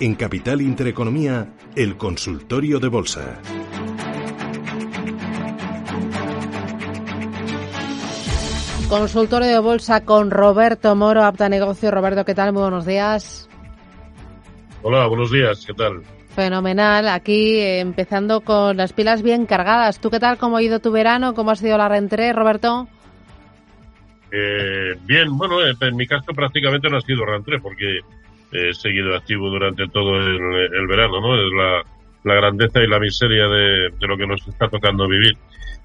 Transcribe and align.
En 0.00 0.16
Capital 0.16 0.60
Intereconomía, 0.60 1.54
el 1.76 1.96
consultorio 1.96 2.80
de 2.80 2.88
bolsa. 2.88 3.40
Consultorio 8.88 9.48
de 9.48 9.58
bolsa 9.60 10.04
con 10.04 10.32
Roberto 10.32 10.96
Moro, 10.96 11.22
Apta 11.22 11.48
Negocio. 11.48 11.92
Roberto, 11.92 12.24
¿qué 12.24 12.34
tal? 12.34 12.52
Muy 12.52 12.62
buenos 12.62 12.86
días. 12.86 13.48
Hola, 14.82 15.06
buenos 15.06 15.30
días, 15.30 15.64
¿qué 15.64 15.74
tal? 15.74 16.02
Fenomenal, 16.34 17.08
aquí 17.08 17.56
eh, 17.58 17.78
empezando 17.78 18.40
con 18.40 18.76
las 18.76 18.92
pilas 18.92 19.22
bien 19.22 19.46
cargadas. 19.46 20.00
¿Tú 20.00 20.10
qué 20.10 20.18
tal? 20.18 20.38
¿Cómo 20.38 20.56
ha 20.56 20.62
ido 20.62 20.80
tu 20.80 20.90
verano? 20.90 21.34
¿Cómo 21.34 21.52
ha 21.52 21.56
sido 21.56 21.78
la 21.78 21.88
reentré, 21.88 22.32
Roberto? 22.32 22.88
Eh, 24.32 24.98
bien, 25.04 25.38
bueno, 25.38 25.64
eh, 25.64 25.74
en 25.80 25.96
mi 25.96 26.08
caso 26.08 26.32
prácticamente 26.34 26.90
no 26.90 26.96
ha 26.96 27.00
sido 27.00 27.24
reentré 27.24 27.60
porque 27.60 28.00
he 28.54 28.72
seguido 28.72 29.16
activo 29.16 29.50
durante 29.50 29.88
todo 29.88 30.16
el, 30.16 30.86
verano, 30.86 31.20
¿no? 31.20 31.34
Es 31.34 31.84
la, 32.24 32.34
grandeza 32.34 32.80
y 32.80 32.86
la 32.86 33.00
miseria 33.00 33.48
de, 33.48 33.90
lo 34.00 34.16
que 34.16 34.26
nos 34.26 34.46
está 34.46 34.68
tocando 34.68 35.08
vivir. 35.08 35.36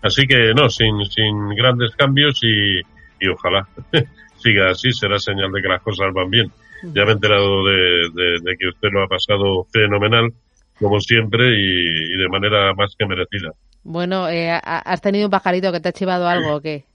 Así 0.01 0.25
que 0.27 0.53
no, 0.53 0.69
sin, 0.69 1.03
sin 1.05 1.49
grandes 1.49 1.95
cambios 1.95 2.39
y, 2.43 2.79
y 3.19 3.27
ojalá 3.27 3.67
siga 4.37 4.69
así, 4.69 4.91
será 4.91 5.19
señal 5.19 5.51
de 5.51 5.61
que 5.61 5.67
las 5.67 5.81
cosas 5.81 6.13
van 6.13 6.29
bien. 6.29 6.51
Ya 6.83 7.03
me 7.03 7.11
he 7.11 7.13
enterado 7.13 7.65
de, 7.65 8.09
de, 8.41 8.57
que 8.57 8.69
usted 8.69 8.89
lo 8.91 9.03
ha 9.03 9.07
pasado 9.07 9.65
fenomenal, 9.73 10.31
como 10.79 11.01
siempre, 11.01 11.49
y, 11.59 12.17
de 12.17 12.29
manera 12.29 12.73
más 12.73 12.95
que 12.97 13.05
merecida. 13.05 13.51
Bueno, 13.83 14.29
eh, 14.29 14.51
¿has 14.63 15.01
tenido 15.01 15.25
un 15.25 15.31
pajarito 15.31 15.71
que 15.71 15.81
te 15.81 15.89
ha 15.89 15.93
chivado 15.93 16.27
algo 16.27 16.55
o 16.55 16.61
qué? 16.61 16.85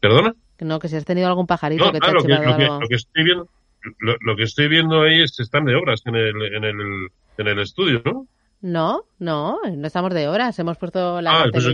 ¿Perdona? 0.00 0.34
No, 0.60 0.78
que 0.78 0.88
si 0.88 0.96
has 0.96 1.04
tenido 1.04 1.28
algún 1.28 1.46
pajarito 1.46 1.92
que 1.92 2.00
te 2.00 2.06
ha 2.06 2.16
chivado 2.16 2.54
algo. 2.54 2.80
lo 2.80 2.88
que 2.88 2.94
estoy 2.94 3.24
viendo, 3.24 3.48
lo, 3.98 4.36
que 4.36 4.44
estoy 4.44 4.68
viendo 4.68 5.02
ahí 5.02 5.22
es 5.22 5.36
que 5.36 5.42
están 5.42 5.64
de 5.64 5.74
obras 5.74 6.02
en 6.06 6.16
el, 6.16 6.42
en 6.54 6.64
el, 6.64 7.08
en 7.38 7.46
el 7.46 7.58
estudio, 7.58 8.02
¿no? 8.04 8.26
No, 8.62 9.04
no, 9.18 9.58
no 9.74 9.86
estamos 9.86 10.12
de 10.12 10.28
horas. 10.28 10.58
Hemos 10.58 10.76
puesto 10.76 11.22
la 11.22 11.42
ah, 11.42 11.46
pues 11.50 11.66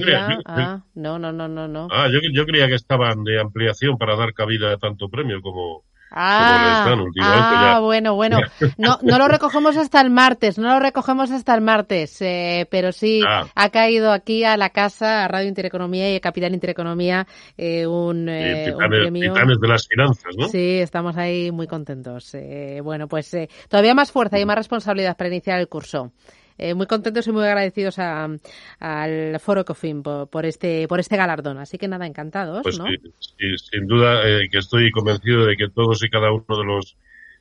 ah, 0.47 0.85
no, 0.95 1.19
no, 1.19 1.33
no, 1.33 1.49
no, 1.49 1.67
no. 1.67 1.89
Ah, 1.91 2.09
yo, 2.09 2.21
yo 2.33 2.47
creía 2.47 2.69
que 2.69 2.75
estaban 2.75 3.25
de 3.25 3.41
ampliación 3.41 3.99
para 3.99 4.15
dar 4.15 4.35
cabida 4.35 4.73
a 4.73 4.77
tanto 4.77 5.09
premio 5.09 5.43
como, 5.43 5.83
Ah, 6.11 6.87
ah 7.21 7.81
bueno, 7.81 8.15
bueno. 8.15 8.39
No, 8.79 8.99
no 9.03 9.19
lo 9.19 9.29
recogemos 9.29 9.77
hasta 9.77 10.01
el 10.01 10.11
martes, 10.11 10.59
no 10.59 10.73
lo 10.75 10.81
recogemos 10.81 11.31
hasta 11.31 11.55
el 11.55 11.61
martes, 11.61 12.21
eh, 12.21 12.67
pero 12.71 12.93
sí 12.93 13.23
ah. 13.27 13.47
ha 13.55 13.71
caído 13.71 14.13
aquí 14.13 14.45
a 14.45 14.57
la 14.57 14.71
casa, 14.71 15.25
a 15.25 15.29
Radio 15.29 15.49
Intereconomía 15.49 16.13
y 16.13 16.17
a 16.17 16.21
Capital 16.21 16.55
Intereconomía, 16.55 17.27
eh, 17.57 17.87
un, 17.87 18.29
eh, 18.29 18.75
premio. 18.77 19.33
Titanes 19.33 19.59
de 19.61 19.69
las 19.69 19.87
finanzas, 19.89 20.35
¿no? 20.39 20.49
Sí, 20.49 20.79
estamos 20.79 21.17
ahí 21.17 21.51
muy 21.51 21.67
contentos. 21.67 22.37
bueno, 22.83 23.09
pues 23.09 23.37
todavía 23.69 23.95
más 23.95 24.13
fuerza 24.13 24.39
y 24.39 24.47
más 24.47 24.57
responsabilidad 24.57 25.17
para 25.17 25.29
iniciar 25.29 25.59
el 25.61 25.69
curso. 25.69 26.13
Eh, 26.59 26.75
muy 26.75 26.87
contentos 26.87 27.27
y 27.27 27.33
muy 27.33 27.45
agradecidos 27.45 27.99
al 27.99 29.41
Foro 29.41 29.65
Cofin 29.65 30.03
por, 30.03 30.47
este 30.47 30.89
por 30.89 31.01
este 31.01 31.17
galardón. 31.17 31.59
Así 31.59 31.79
que 31.79 31.89
nada, 31.89 32.07
encantados. 32.07 32.63
Pues 32.63 32.77
sí, 32.77 33.57
sin 33.71 33.87
duda 33.87 34.29
eh, 34.29 34.49
que 34.51 34.59
estoy 34.59 34.91
convencido 34.91 35.47
de 35.47 35.57
que 35.57 35.69
todos 35.69 36.03
y 36.05 36.09
cada 36.09 36.33
uno 36.33 36.45
de 36.49 36.65
los 36.65 36.97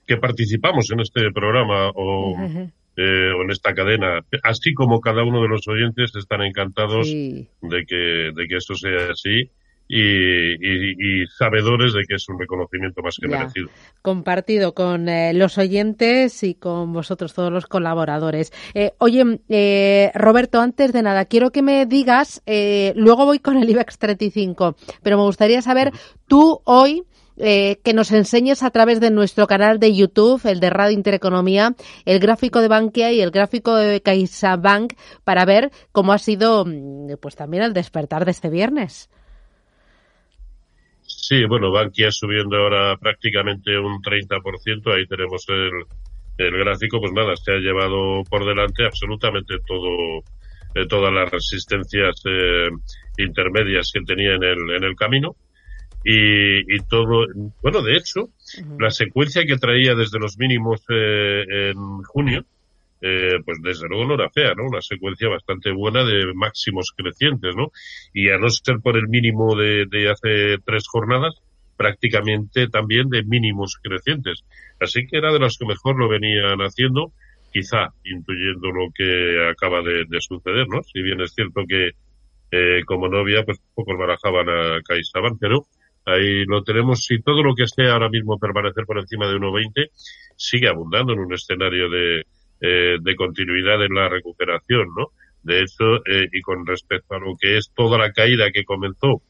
que 0.05 0.17
participamos 0.17 0.91
en 0.91 0.99
este 0.99 1.31
programa 1.31 1.89
o, 1.95 2.35
eh, 2.97 3.31
en 3.41 3.51
esta 3.51 3.73
cadena, 3.73 4.19
así 4.43 4.73
como 4.73 4.99
cada 4.99 5.23
uno 5.23 5.41
de 5.41 5.47
los 5.47 5.67
oyentes, 5.67 6.15
están 6.15 6.41
encantados 6.41 7.07
de 7.07 7.85
que 7.87 8.31
de 8.35 8.47
que 8.47 8.57
esto 8.57 8.75
sea 8.75 9.11
así 9.11 9.49
y, 9.88 11.25
sabedores 11.38 11.94
de 11.94 12.03
que 12.07 12.16
es 12.16 12.28
un 12.29 12.40
reconocimiento 12.40 13.01
más 13.01 13.18
que 13.19 13.28
merecido. 13.28 13.69
Compartido 14.01 14.73
con 14.73 15.09
eh, 15.09 15.34
los 15.34 15.57
oyentes 15.57 16.44
y 16.44 16.56
con 16.56 16.94
vosotros, 16.94 17.34
todos 17.34 17.51
los 17.51 17.68
colaboradores. 17.68 18.51
Eh, 18.73 18.94
oye, 18.97 19.40
eh, 19.50 20.12
Roberto, 20.16 20.62
antes 20.62 20.94
de 20.94 21.03
nada, 21.03 21.25
quiero 21.25 21.51
que 21.51 21.62
me 21.62 21.85
digas, 21.85 22.41
luego 22.46 23.25
voy 23.25 23.40
con 23.40 23.57
el 23.57 23.69
IBEX 23.69 23.97
35, 24.00 24.75
pero 25.03 25.18
me 25.18 25.23
gustaría 25.23 25.62
saber, 25.62 25.91
tú 26.28 26.62
hoy, 26.63 27.03
que 27.38 27.91
nos 27.94 28.13
enseñes 28.13 28.63
a 28.63 28.72
través 28.72 29.02
de 29.02 29.12
nuestro 29.12 29.46
canal 29.46 29.78
de 29.78 29.94
YouTube, 29.94 30.40
el 30.46 30.62
de 30.62 30.69
Radio 30.69 30.94
Intereconomía, 30.94 31.75
el 32.06 32.19
gráfico 32.19 32.62
de 32.62 32.69
Bankia 32.69 33.12
y 33.12 33.19
el 33.19 33.31
gráfico 33.31 33.75
de 33.75 34.02
CaixaBank 34.02 34.94
para 35.25 35.44
ver 35.44 35.72
cómo 35.91 36.13
ha 36.13 36.17
sido, 36.17 36.63
mm, 36.66 37.17
pues 37.19 37.35
también 37.35 37.63
el 37.63 37.73
despertar 37.73 38.23
de 38.23 38.31
este 38.31 38.50
viernes. 38.50 39.09
Sí, 41.27 41.43
bueno, 41.45 41.71
Bankia 41.71 42.11
subiendo 42.11 42.55
ahora 42.55 42.97
prácticamente 42.97 43.75
un 43.79 43.99
30%, 43.99 44.93
ahí 44.93 45.07
tenemos 45.07 45.43
el, 45.49 45.71
el 46.37 46.57
gráfico, 46.59 46.99
pues 46.99 47.13
nada, 47.13 47.35
se 47.35 47.51
ha 47.51 47.55
llevado 47.55 48.23
por 48.29 48.45
delante 48.45 48.85
absolutamente 48.85 49.55
todo, 49.65 50.19
eh, 50.75 50.85
todas 50.87 51.11
las 51.11 51.31
resistencias 51.31 52.21
eh, 52.25 52.69
intermedias 53.17 53.89
que 53.91 54.01
tenía 54.01 54.35
en 54.35 54.43
el, 54.43 54.69
en 54.69 54.83
el 54.83 54.95
camino. 54.95 55.35
Y, 56.03 56.59
y 56.71 56.79
todo, 56.87 57.25
bueno, 57.63 57.81
de 57.81 57.97
hecho, 57.97 58.29
la 58.77 58.91
secuencia 58.91 59.47
que 59.47 59.57
traía 59.57 59.95
desde 59.95 60.19
los 60.19 60.37
mínimos 60.37 60.83
eh, 60.89 61.71
en 61.71 62.03
junio, 62.03 62.45
eh, 63.01 63.39
pues 63.44 63.59
desde 63.61 63.88
luego 63.88 64.06
no 64.06 64.13
era 64.16 64.29
fea, 64.29 64.53
¿no? 64.56 64.66
Una 64.66 64.81
secuencia 64.81 65.29
bastante 65.29 65.72
buena 65.72 66.03
de 66.03 66.33
máximos 66.33 66.94
crecientes, 66.95 67.56
¿no? 67.56 67.72
Y 68.13 68.29
a 68.29 68.38
no 68.38 68.50
ser 68.50 68.79
por 68.81 68.97
el 68.97 69.07
mínimo 69.07 69.56
de, 69.56 69.85
de 69.89 70.09
hace 70.09 70.57
tres 70.66 70.85
jornadas, 70.88 71.35
prácticamente 71.78 72.67
también 72.67 73.09
de 73.09 73.23
mínimos 73.23 73.78
crecientes. 73.81 74.44
Así 74.79 75.05
que 75.07 75.17
era 75.17 75.31
de 75.31 75.39
los 75.39 75.57
que 75.57 75.66
mejor 75.66 75.97
lo 75.97 76.07
venían 76.07 76.59
haciendo, 76.59 77.11
quizá 77.51 77.94
intuyendo 78.03 78.72
lo 78.72 78.91
que 78.94 79.50
acaba 79.50 79.81
de, 79.81 80.05
suceder, 80.19 80.67
¿no? 80.67 80.84
Si 80.84 81.01
bien 81.01 81.22
es 81.22 81.34
cierto 81.34 81.63
que 81.67 81.91
eh, 82.51 82.81
como 82.85 83.07
novia, 83.07 83.44
pues 83.44 83.59
pocos 83.73 83.97
barajaban 83.97 84.50
a 84.50 84.81
CaixaBank, 84.81 85.38
pero 85.39 85.66
ahí 86.05 86.45
lo 86.45 86.63
tenemos. 86.63 87.03
Si 87.05 87.22
todo 87.22 87.44
lo 87.44 87.55
que 87.55 87.67
sea 87.67 87.94
ahora 87.94 88.09
mismo 88.09 88.38
permanecer 88.38 88.85
por 88.85 89.00
encima 89.00 89.28
de 89.28 89.35
1,20 89.35 89.89
sigue 90.35 90.67
abundando 90.67 91.13
en 91.13 91.19
un 91.19 91.34
escenario 91.34 91.89
de, 91.89 92.25
eh, 92.61 92.97
de 93.01 93.16
continuidad 93.16 93.83
en 93.83 93.93
la 93.93 94.09
recuperación, 94.09 94.88
¿no? 94.95 95.09
De 95.45 95.61
hecho, 95.61 95.97
eh, 96.07 96.27
y 96.31 96.41
con 96.41 96.66
respecto 96.66 97.13
a 97.13 97.19
lo 97.19 97.35
que 97.39 97.57
es 97.57 97.71
toda 97.75 97.99
la 97.99 98.11
caída 98.11 98.49
que 98.51 98.63
comenzó, 98.63 99.21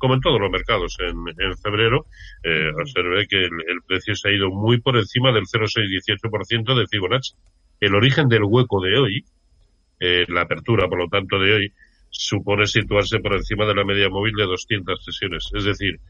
como 0.00 0.14
en 0.14 0.20
todos 0.20 0.40
los 0.40 0.50
mercados 0.50 0.96
en, 0.98 1.14
en 1.38 1.56
febrero, 1.58 2.06
eh, 2.42 2.72
observé 2.80 3.28
que 3.28 3.36
el, 3.36 3.82
precio 3.86 4.16
se 4.16 4.30
ha 4.30 4.32
ido 4.32 4.50
muy 4.50 4.80
por 4.80 4.96
encima 4.96 5.30
del 5.30 5.44
0,618% 5.44 6.74
de 6.74 6.86
Fibonacci. 6.90 7.36
El 7.78 7.94
origen 7.94 8.28
del 8.28 8.44
hueco 8.44 8.80
de 8.80 8.98
hoy, 8.98 9.24
eh, 10.00 10.24
la 10.28 10.42
apertura, 10.42 10.88
por 10.88 10.98
lo 10.98 11.08
tanto, 11.08 11.38
de 11.38 11.54
hoy, 11.54 11.72
supone 12.08 12.66
situarse 12.66 13.20
por 13.20 13.34
encima 13.34 13.66
de 13.66 13.74
la 13.74 13.84
media 13.84 14.08
móvil 14.08 14.34
de 14.34 14.46
200 14.46 15.04
sesiones. 15.04 15.50
Es 15.54 15.64
decir, 15.64 16.00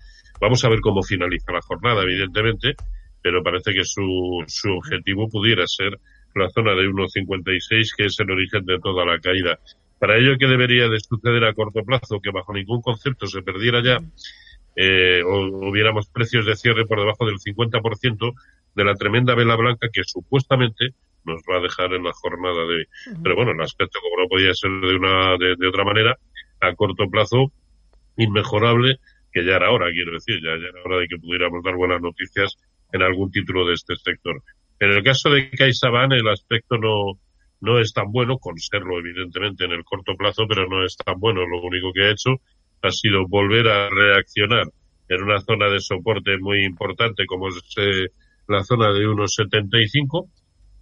vamos 0.40 0.64
a 0.64 0.68
ver 0.68 0.80
cómo 0.80 1.02
finaliza 1.02 1.52
la 1.52 1.60
jornada, 1.60 2.04
evidentemente, 2.04 2.76
pero 3.20 3.42
parece 3.42 3.74
que 3.74 3.84
su, 3.84 4.42
su 4.46 4.70
objetivo 4.70 5.28
pudiera 5.28 5.66
ser 5.66 5.98
la 6.34 6.48
zona 6.50 6.74
de 6.74 6.88
1,56, 6.88 7.94
que 7.96 8.06
es 8.06 8.20
el 8.20 8.30
origen 8.30 8.64
de 8.64 8.78
toda 8.78 9.04
la 9.04 9.18
caída. 9.18 9.58
Para 9.98 10.16
ello, 10.16 10.36
¿qué 10.38 10.46
debería 10.46 10.88
de 10.88 11.00
suceder 11.00 11.44
a 11.44 11.54
corto 11.54 11.82
plazo? 11.84 12.20
Que 12.20 12.30
bajo 12.30 12.52
ningún 12.52 12.80
concepto 12.80 13.26
se 13.26 13.42
perdiera 13.42 13.82
ya 13.82 13.98
eh, 14.76 15.22
o 15.24 15.68
hubiéramos 15.68 16.08
precios 16.08 16.46
de 16.46 16.56
cierre 16.56 16.86
por 16.86 16.98
debajo 16.98 17.26
del 17.26 17.38
50% 17.38 18.34
de 18.74 18.84
la 18.84 18.94
tremenda 18.94 19.34
vela 19.34 19.56
blanca 19.56 19.88
que 19.92 20.04
supuestamente 20.04 20.94
nos 21.24 21.42
va 21.42 21.58
a 21.58 21.60
dejar 21.60 21.92
en 21.92 22.04
la 22.04 22.12
jornada 22.12 22.66
de 22.66 22.74
hoy. 22.76 22.86
Pero 23.22 23.36
bueno, 23.36 23.50
el 23.52 23.60
aspecto, 23.60 23.98
como 24.00 24.22
no 24.22 24.28
podía 24.28 24.54
ser 24.54 24.70
de 24.70 24.96
una 24.96 25.36
de, 25.36 25.68
otra 25.68 25.84
manera, 25.84 26.16
a 26.60 26.74
corto 26.74 27.10
plazo, 27.10 27.52
inmejorable, 28.16 29.00
que 29.32 29.44
ya 29.44 29.56
era 29.56 29.70
hora, 29.70 29.90
quiero 29.90 30.12
decir, 30.12 30.40
ya, 30.42 30.56
ya 30.56 30.68
era 30.68 30.82
hora 30.84 30.98
de 30.98 31.08
que 31.08 31.18
pudiéramos 31.18 31.62
dar 31.62 31.74
buenas 31.74 32.00
noticias 32.00 32.56
en 32.92 33.02
algún 33.02 33.30
título 33.30 33.66
de 33.66 33.74
este 33.74 33.96
sector. 33.96 34.42
En 34.80 34.90
el 34.90 35.02
caso 35.04 35.28
de 35.28 35.50
CaixaBank 35.50 36.12
el 36.12 36.28
aspecto 36.28 36.78
no, 36.78 37.20
no 37.60 37.78
es 37.78 37.92
tan 37.92 38.10
bueno, 38.10 38.38
con 38.38 38.58
serlo 38.58 38.98
evidentemente 38.98 39.66
en 39.66 39.72
el 39.72 39.84
corto 39.84 40.16
plazo, 40.16 40.46
pero 40.48 40.66
no 40.66 40.84
es 40.84 40.96
tan 40.96 41.20
bueno. 41.20 41.46
Lo 41.46 41.60
único 41.60 41.92
que 41.92 42.04
ha 42.04 42.10
hecho 42.10 42.40
ha 42.82 42.90
sido 42.90 43.26
volver 43.28 43.68
a 43.68 43.90
reaccionar 43.90 44.64
en 45.08 45.22
una 45.22 45.40
zona 45.40 45.68
de 45.68 45.80
soporte 45.80 46.38
muy 46.38 46.64
importante 46.64 47.26
como 47.26 47.48
es 47.48 47.62
eh, 47.76 48.08
la 48.48 48.64
zona 48.64 48.90
de 48.92 49.06
unos 49.06 49.34
75, 49.34 50.28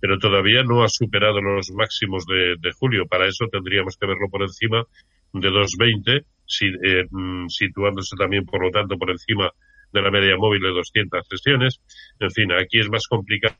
pero 0.00 0.18
todavía 0.18 0.62
no 0.62 0.84
ha 0.84 0.88
superado 0.88 1.40
los 1.40 1.70
máximos 1.72 2.24
de, 2.26 2.70
julio. 2.78 3.06
Para 3.06 3.26
eso 3.26 3.46
tendríamos 3.50 3.96
que 3.96 4.06
verlo 4.06 4.28
por 4.30 4.42
encima 4.42 4.84
de 5.32 5.50
220, 5.50 6.24
si, 6.46 6.66
eh, 6.66 7.04
mm, 7.10 7.48
situándose 7.48 8.14
también, 8.16 8.44
por 8.44 8.62
lo 8.62 8.70
tanto, 8.70 8.96
por 8.96 9.10
encima 9.10 9.50
de 9.92 10.02
la 10.02 10.10
media 10.10 10.36
móvil 10.36 10.62
de 10.62 10.68
200 10.68 11.26
sesiones. 11.26 11.80
En 12.20 12.30
fin, 12.30 12.52
aquí 12.52 12.78
es 12.78 12.88
más 12.88 13.06
complicado 13.08 13.56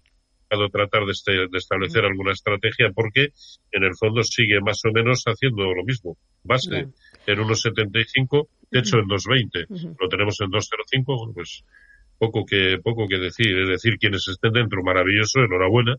tratar 0.73 1.05
de, 1.05 1.13
este, 1.13 1.33
de, 1.33 1.59
establecer 1.59 2.05
alguna 2.05 2.33
estrategia 2.33 2.91
porque 2.95 3.29
en 3.73 3.85
el 3.85 3.95
fondo 3.99 4.23
sigue 4.23 4.61
más 4.61 4.81
o 4.85 4.93
menos 4.93 5.25
haciendo 5.27 5.75
lo 5.75 5.85
mismo. 5.85 6.17
Base 6.43 6.89
en 7.27 7.41
unos 7.41 7.61
75, 7.61 8.49
techo 8.71 8.99
en 8.99 9.09
220. 9.09 9.67
Lo 10.01 10.09
tenemos 10.09 10.41
en 10.41 10.51
205, 10.51 11.33
pues 11.35 11.65
poco 12.19 12.45
que, 12.45 12.79
poco 12.83 13.07
que 13.07 13.19
decir. 13.19 13.59
Es 13.59 13.69
decir, 13.69 13.99
quienes 13.99 14.27
estén 14.29 14.53
dentro, 14.53 14.83
maravilloso, 14.83 15.41
enhorabuena 15.41 15.97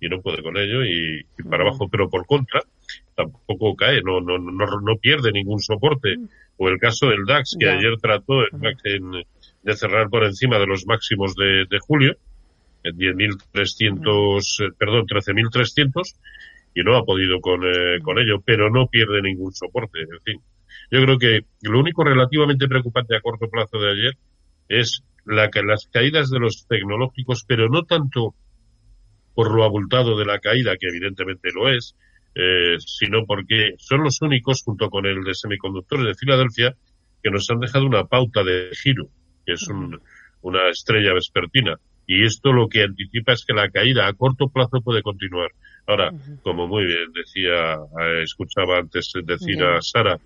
y 0.00 0.08
no 0.08 0.22
puede 0.22 0.42
con 0.42 0.56
ello 0.56 0.84
y, 0.84 1.24
para 1.48 1.64
abajo, 1.64 1.88
pero 1.88 2.08
por 2.08 2.26
contra 2.26 2.62
tampoco 3.14 3.74
cae, 3.76 4.02
no, 4.02 4.20
no, 4.20 4.38
no, 4.38 4.80
no 4.80 4.96
pierde 4.96 5.32
ningún 5.32 5.60
soporte. 5.60 6.16
O 6.56 6.68
el 6.68 6.78
caso 6.78 7.08
del 7.08 7.24
DAX, 7.24 7.56
que 7.58 7.68
ayer 7.68 7.96
trató 8.00 8.42
de 8.42 9.76
cerrar 9.76 10.08
por 10.08 10.24
encima 10.24 10.58
de 10.58 10.66
los 10.66 10.86
máximos 10.86 11.34
de, 11.34 11.66
de 11.70 11.78
julio, 11.78 12.16
en 12.82 12.96
10.300, 12.96 14.66
eh, 14.66 14.72
perdón, 14.76 15.06
13.300, 15.06 16.16
y 16.74 16.82
no 16.82 16.96
ha 16.96 17.04
podido 17.04 17.40
con, 17.40 17.64
eh, 17.64 18.00
con 18.02 18.18
ello, 18.18 18.40
pero 18.44 18.70
no 18.70 18.86
pierde 18.86 19.22
ningún 19.22 19.52
soporte. 19.52 20.00
En 20.00 20.20
fin, 20.24 20.40
yo 20.90 21.02
creo 21.02 21.18
que 21.18 21.40
lo 21.62 21.80
único 21.80 22.04
relativamente 22.04 22.68
preocupante 22.68 23.16
a 23.16 23.20
corto 23.20 23.48
plazo 23.48 23.78
de 23.78 23.90
ayer 23.92 24.16
es 24.68 25.02
la, 25.24 25.50
las 25.66 25.88
caídas 25.88 26.30
de 26.30 26.38
los 26.38 26.66
tecnológicos, 26.66 27.44
pero 27.46 27.68
no 27.68 27.84
tanto 27.84 28.34
por 29.34 29.54
lo 29.54 29.64
abultado 29.64 30.18
de 30.18 30.24
la 30.24 30.40
caída, 30.40 30.76
que 30.76 30.88
evidentemente 30.88 31.50
lo 31.52 31.68
es, 31.68 31.94
eh, 32.40 32.76
sino 32.78 33.26
porque 33.26 33.74
son 33.78 34.04
los 34.04 34.22
únicos, 34.22 34.62
junto 34.62 34.88
con 34.90 35.06
el 35.06 35.24
de 35.24 35.34
semiconductores 35.34 36.06
de 36.06 36.14
Filadelfia, 36.14 36.76
que 37.20 37.30
nos 37.30 37.50
han 37.50 37.58
dejado 37.58 37.84
una 37.84 38.04
pauta 38.04 38.44
de 38.44 38.70
giro, 38.80 39.08
que 39.44 39.54
es 39.54 39.68
una 40.40 40.68
estrella 40.70 41.14
vespertina. 41.14 41.80
Y 42.06 42.24
esto 42.24 42.52
lo 42.52 42.68
que 42.68 42.84
anticipa 42.84 43.32
es 43.32 43.44
que 43.44 43.54
la 43.54 43.68
caída 43.70 44.06
a 44.06 44.12
corto 44.12 44.48
plazo 44.48 44.80
puede 44.80 45.02
continuar. 45.02 45.50
Ahora, 45.88 46.12
como 46.42 46.68
muy 46.68 46.86
bien 46.86 47.12
decía, 47.12 47.74
eh, 47.74 48.22
escuchaba 48.22 48.78
antes 48.78 49.12
decir 49.24 49.60
a 49.64 49.82
Sara, 49.82 50.16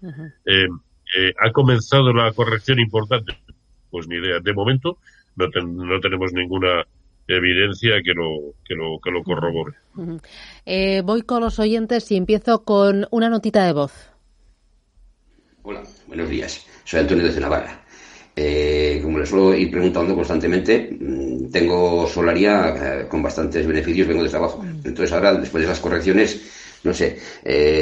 eh, 0.44 0.68
¿ha 1.40 1.50
comenzado 1.50 2.12
la 2.12 2.30
corrección 2.32 2.78
importante? 2.78 3.38
Pues 3.90 4.06
ni 4.06 4.16
idea. 4.16 4.38
De 4.40 4.52
momento 4.52 4.98
no, 5.34 5.46
no 5.48 5.98
tenemos 6.00 6.34
ninguna 6.34 6.84
evidencia 7.28 8.02
que 8.04 8.12
lo, 8.12 8.54
que 8.64 8.74
lo, 8.74 8.98
que 9.02 9.10
lo 9.10 9.22
corrobore. 9.22 9.74
Eh, 10.66 11.02
voy 11.04 11.22
con 11.22 11.42
los 11.42 11.58
oyentes 11.58 12.10
y 12.10 12.16
empiezo 12.16 12.64
con 12.64 13.06
una 13.10 13.28
notita 13.28 13.64
de 13.64 13.72
voz. 13.72 13.92
Hola, 15.62 15.82
buenos 16.06 16.28
días. 16.28 16.66
Soy 16.84 17.00
Antonio 17.00 17.32
de 17.32 17.40
Navarra. 17.40 17.84
Eh, 18.34 19.00
como 19.02 19.18
les 19.18 19.28
suelo 19.28 19.54
ir 19.54 19.70
preguntando 19.70 20.14
constantemente, 20.14 20.96
mm, 20.98 21.50
tengo 21.50 22.06
Solaria 22.06 23.02
eh, 23.02 23.08
con 23.08 23.22
bastantes 23.22 23.66
beneficios, 23.66 24.08
vengo 24.08 24.22
desde 24.22 24.38
abajo. 24.38 24.64
Entonces 24.84 25.12
ahora, 25.12 25.34
después 25.34 25.62
de 25.62 25.70
esas 25.70 25.80
correcciones, 25.80 26.80
no 26.82 26.92
sé, 26.92 27.18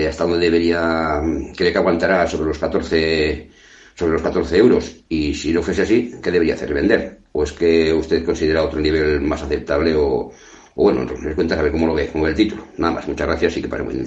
hasta 0.08 0.24
dónde 0.24 0.44
debería, 0.44 1.22
cree 1.56 1.72
que 1.72 1.78
aguantará 1.78 2.26
sobre 2.26 2.48
los 2.48 2.58
14 2.58 3.48
sobre 3.94 4.14
los 4.14 4.22
14 4.22 4.56
euros. 4.56 4.96
Y 5.08 5.34
si 5.34 5.52
no 5.52 5.62
fuese 5.62 5.82
así, 5.82 6.14
¿qué 6.22 6.30
debería 6.30 6.54
hacer? 6.54 6.72
¿Vender? 6.72 7.19
¿O 7.32 7.44
es 7.44 7.52
que 7.52 7.92
usted 7.92 8.24
considera 8.24 8.64
otro 8.64 8.80
nivel 8.80 9.20
más 9.20 9.42
aceptable? 9.42 9.94
O, 9.94 10.32
o 10.74 10.82
bueno, 10.82 11.04
nos 11.04 11.34
cuenta 11.34 11.58
a 11.58 11.62
ver 11.62 11.72
cómo 11.72 11.86
lo 11.86 11.94
ve, 11.94 12.08
cómo 12.10 12.24
ve 12.24 12.30
el 12.30 12.36
título. 12.36 12.66
Nada 12.76 12.94
más, 12.94 13.08
muchas 13.08 13.26
gracias 13.26 13.56
y 13.56 13.62
que 13.62 13.68
pare 13.68 13.82
muy 13.82 13.94
bien. 13.94 14.06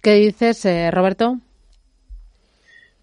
¿Qué 0.00 0.14
dices, 0.14 0.64
eh, 0.64 0.90
Roberto? 0.90 1.38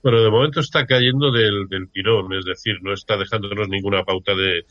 Bueno, 0.02 0.22
de 0.22 0.30
momento 0.30 0.62
está 0.62 0.86
cayendo 0.86 1.32
del, 1.32 1.68
del 1.68 1.90
tirón, 1.92 2.32
es 2.34 2.46
decir, 2.46 2.76
no 2.82 2.94
está 2.94 3.18
dejándonos 3.18 3.68
ninguna 3.68 4.04
pauta 4.04 4.34
de, 4.34 4.66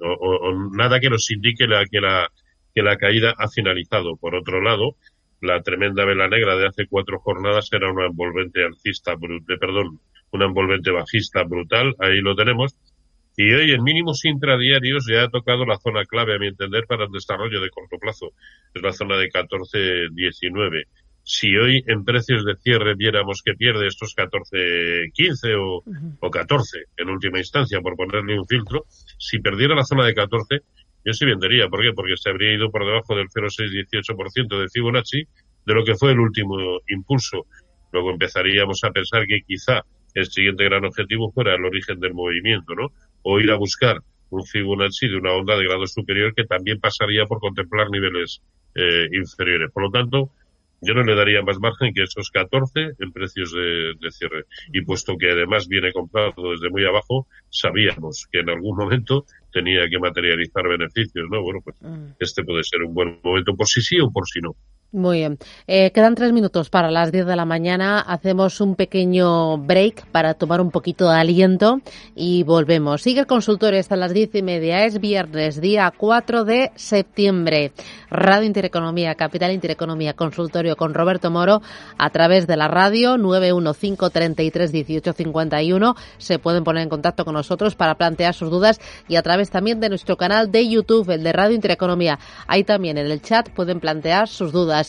o, 0.00 0.52
nada 0.72 1.00
que 1.00 1.08
nos 1.08 1.30
indique 1.30 1.66
la, 1.66 1.84
que 1.86 2.00
la 2.00 2.30
que 2.76 2.82
la 2.82 2.98
caída 2.98 3.34
ha 3.38 3.48
finalizado. 3.48 4.16
Por 4.16 4.34
otro 4.34 4.60
lado, 4.60 4.96
la 5.40 5.62
tremenda 5.62 6.04
vela 6.04 6.28
negra 6.28 6.56
de 6.56 6.66
hace 6.66 6.86
cuatro 6.86 7.18
jornadas 7.18 7.70
era 7.72 7.90
una 7.90 8.04
envolvente 8.04 8.62
alcista, 8.62 9.16
de, 9.16 9.56
perdón, 9.56 9.98
una 10.30 10.44
envolvente 10.44 10.90
bajista 10.90 11.42
brutal, 11.44 11.94
ahí 11.98 12.20
lo 12.20 12.36
tenemos. 12.36 12.76
Y 13.36 13.52
hoy 13.52 13.72
en 13.72 13.82
mínimos 13.82 14.24
intradiarios 14.24 15.06
ya 15.06 15.24
ha 15.24 15.28
tocado 15.28 15.66
la 15.66 15.76
zona 15.76 16.04
clave, 16.06 16.34
a 16.34 16.38
mi 16.38 16.48
entender, 16.48 16.86
para 16.86 17.04
el 17.04 17.10
desarrollo 17.10 17.60
de 17.60 17.68
corto 17.68 17.98
plazo. 17.98 18.32
Es 18.74 18.82
la 18.82 18.92
zona 18.92 19.18
de 19.18 19.28
14-19. 19.30 20.84
Si 21.22 21.54
hoy 21.56 21.82
en 21.86 22.04
precios 22.04 22.44
de 22.44 22.56
cierre 22.56 22.94
viéramos 22.94 23.42
que 23.44 23.54
pierde 23.54 23.88
estos 23.88 24.14
14-15 24.16 25.54
o, 25.58 25.82
o 26.20 26.30
14 26.30 26.84
en 26.96 27.10
última 27.10 27.38
instancia, 27.38 27.80
por 27.80 27.96
ponerle 27.96 28.38
un 28.38 28.46
filtro, 28.46 28.86
si 29.18 29.38
perdiera 29.40 29.74
la 29.74 29.84
zona 29.84 30.06
de 30.06 30.14
14, 30.14 30.60
yo 31.04 31.12
sí 31.12 31.24
vendería. 31.26 31.68
¿Por 31.68 31.82
qué? 31.82 31.92
Porque 31.94 32.16
se 32.16 32.30
habría 32.30 32.54
ido 32.54 32.70
por 32.70 32.86
debajo 32.86 33.14
del 33.14 33.28
0,618% 33.28 34.60
de 34.60 34.68
Fibonacci 34.68 35.24
de 35.66 35.74
lo 35.74 35.84
que 35.84 35.94
fue 35.94 36.12
el 36.12 36.20
último 36.20 36.56
impulso. 36.88 37.46
Luego 37.92 38.12
empezaríamos 38.12 38.82
a 38.84 38.90
pensar 38.90 39.26
que 39.26 39.42
quizá 39.46 39.82
el 40.14 40.26
siguiente 40.26 40.64
gran 40.64 40.84
objetivo 40.84 41.30
fuera 41.30 41.54
el 41.54 41.64
origen 41.64 42.00
del 42.00 42.14
movimiento, 42.14 42.74
¿no? 42.74 42.92
O 43.28 43.40
ir 43.40 43.50
a 43.50 43.56
buscar 43.56 43.96
un 44.30 44.44
Fibonacci 44.44 45.08
de 45.08 45.16
una 45.16 45.32
onda 45.32 45.56
de 45.56 45.64
grado 45.64 45.86
superior 45.86 46.32
que 46.32 46.44
también 46.44 46.78
pasaría 46.78 47.26
por 47.26 47.40
contemplar 47.40 47.90
niveles 47.90 48.40
eh, 48.74 49.08
inferiores. 49.12 49.72
Por 49.72 49.82
lo 49.82 49.90
tanto, 49.90 50.30
yo 50.80 50.94
no 50.94 51.02
le 51.02 51.16
daría 51.16 51.42
más 51.42 51.58
margen 51.58 51.92
que 51.92 52.04
esos 52.04 52.30
14 52.30 52.92
en 52.98 53.12
precios 53.12 53.52
de, 53.52 54.10
cierre. 54.10 54.44
Y 54.72 54.82
puesto 54.82 55.16
que 55.18 55.30
además 55.30 55.66
viene 55.66 55.92
comprado 55.92 56.52
desde 56.52 56.70
muy 56.70 56.84
abajo, 56.84 57.26
sabíamos 57.50 58.26
que 58.30 58.40
en 58.40 58.50
algún 58.50 58.76
momento 58.76 59.26
tenía 59.52 59.88
que 59.88 59.98
materializar 59.98 60.68
beneficios, 60.68 61.26
¿no? 61.30 61.42
Bueno, 61.42 61.60
pues 61.64 61.76
mm. 61.80 62.16
este 62.20 62.44
puede 62.44 62.62
ser 62.62 62.82
un 62.82 62.94
buen 62.94 63.18
momento 63.24 63.56
por 63.56 63.66
si 63.66 63.80
sí 63.80 63.98
o 63.98 64.10
por 64.10 64.28
si 64.28 64.40
no. 64.40 64.54
Muy 64.96 65.18
bien. 65.18 65.38
Eh, 65.66 65.90
quedan 65.90 66.14
tres 66.14 66.32
minutos 66.32 66.70
para 66.70 66.90
las 66.90 67.12
10 67.12 67.26
de 67.26 67.36
la 67.36 67.44
mañana. 67.44 68.00
Hacemos 68.00 68.62
un 68.62 68.76
pequeño 68.76 69.58
break 69.58 70.06
para 70.06 70.32
tomar 70.32 70.62
un 70.62 70.70
poquito 70.70 71.10
de 71.10 71.16
aliento 71.16 71.82
y 72.14 72.44
volvemos. 72.44 73.02
Sigue 73.02 73.20
el 73.20 73.26
consultorio 73.26 73.78
hasta 73.78 73.94
las 73.94 74.14
diez 74.14 74.34
y 74.34 74.40
media. 74.40 74.86
Es 74.86 74.98
viernes, 74.98 75.60
día 75.60 75.92
4 75.94 76.46
de 76.46 76.72
septiembre. 76.76 77.72
Radio 78.08 78.46
Intereconomía, 78.46 79.16
Capital 79.16 79.52
Intereconomía, 79.52 80.14
consultorio 80.14 80.76
con 80.76 80.94
Roberto 80.94 81.30
Moro 81.30 81.60
a 81.98 82.08
través 82.08 82.46
de 82.46 82.56
la 82.56 82.68
radio 82.68 83.18
915331851. 83.18 85.94
Se 86.16 86.38
pueden 86.38 86.64
poner 86.64 86.84
en 86.84 86.88
contacto 86.88 87.26
con 87.26 87.34
nosotros 87.34 87.74
para 87.74 87.96
plantear 87.96 88.32
sus 88.32 88.48
dudas 88.48 88.80
y 89.08 89.16
a 89.16 89.22
través 89.22 89.50
también 89.50 89.78
de 89.78 89.90
nuestro 89.90 90.16
canal 90.16 90.50
de 90.50 90.66
YouTube, 90.66 91.10
el 91.10 91.22
de 91.22 91.34
Radio 91.34 91.54
Intereconomía. 91.54 92.18
Ahí 92.46 92.64
también 92.64 92.96
en 92.96 93.10
el 93.10 93.20
chat 93.20 93.50
pueden 93.50 93.78
plantear 93.78 94.28
sus 94.28 94.52
dudas. 94.52 94.85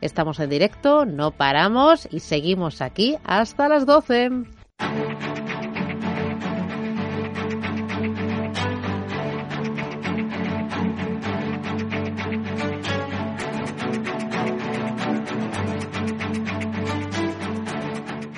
Estamos 0.00 0.40
en 0.40 0.50
directo, 0.50 1.04
no 1.04 1.30
paramos 1.30 2.08
y 2.10 2.20
seguimos 2.20 2.80
aquí 2.80 3.16
hasta 3.24 3.68
las 3.68 3.84
12. 3.84 4.30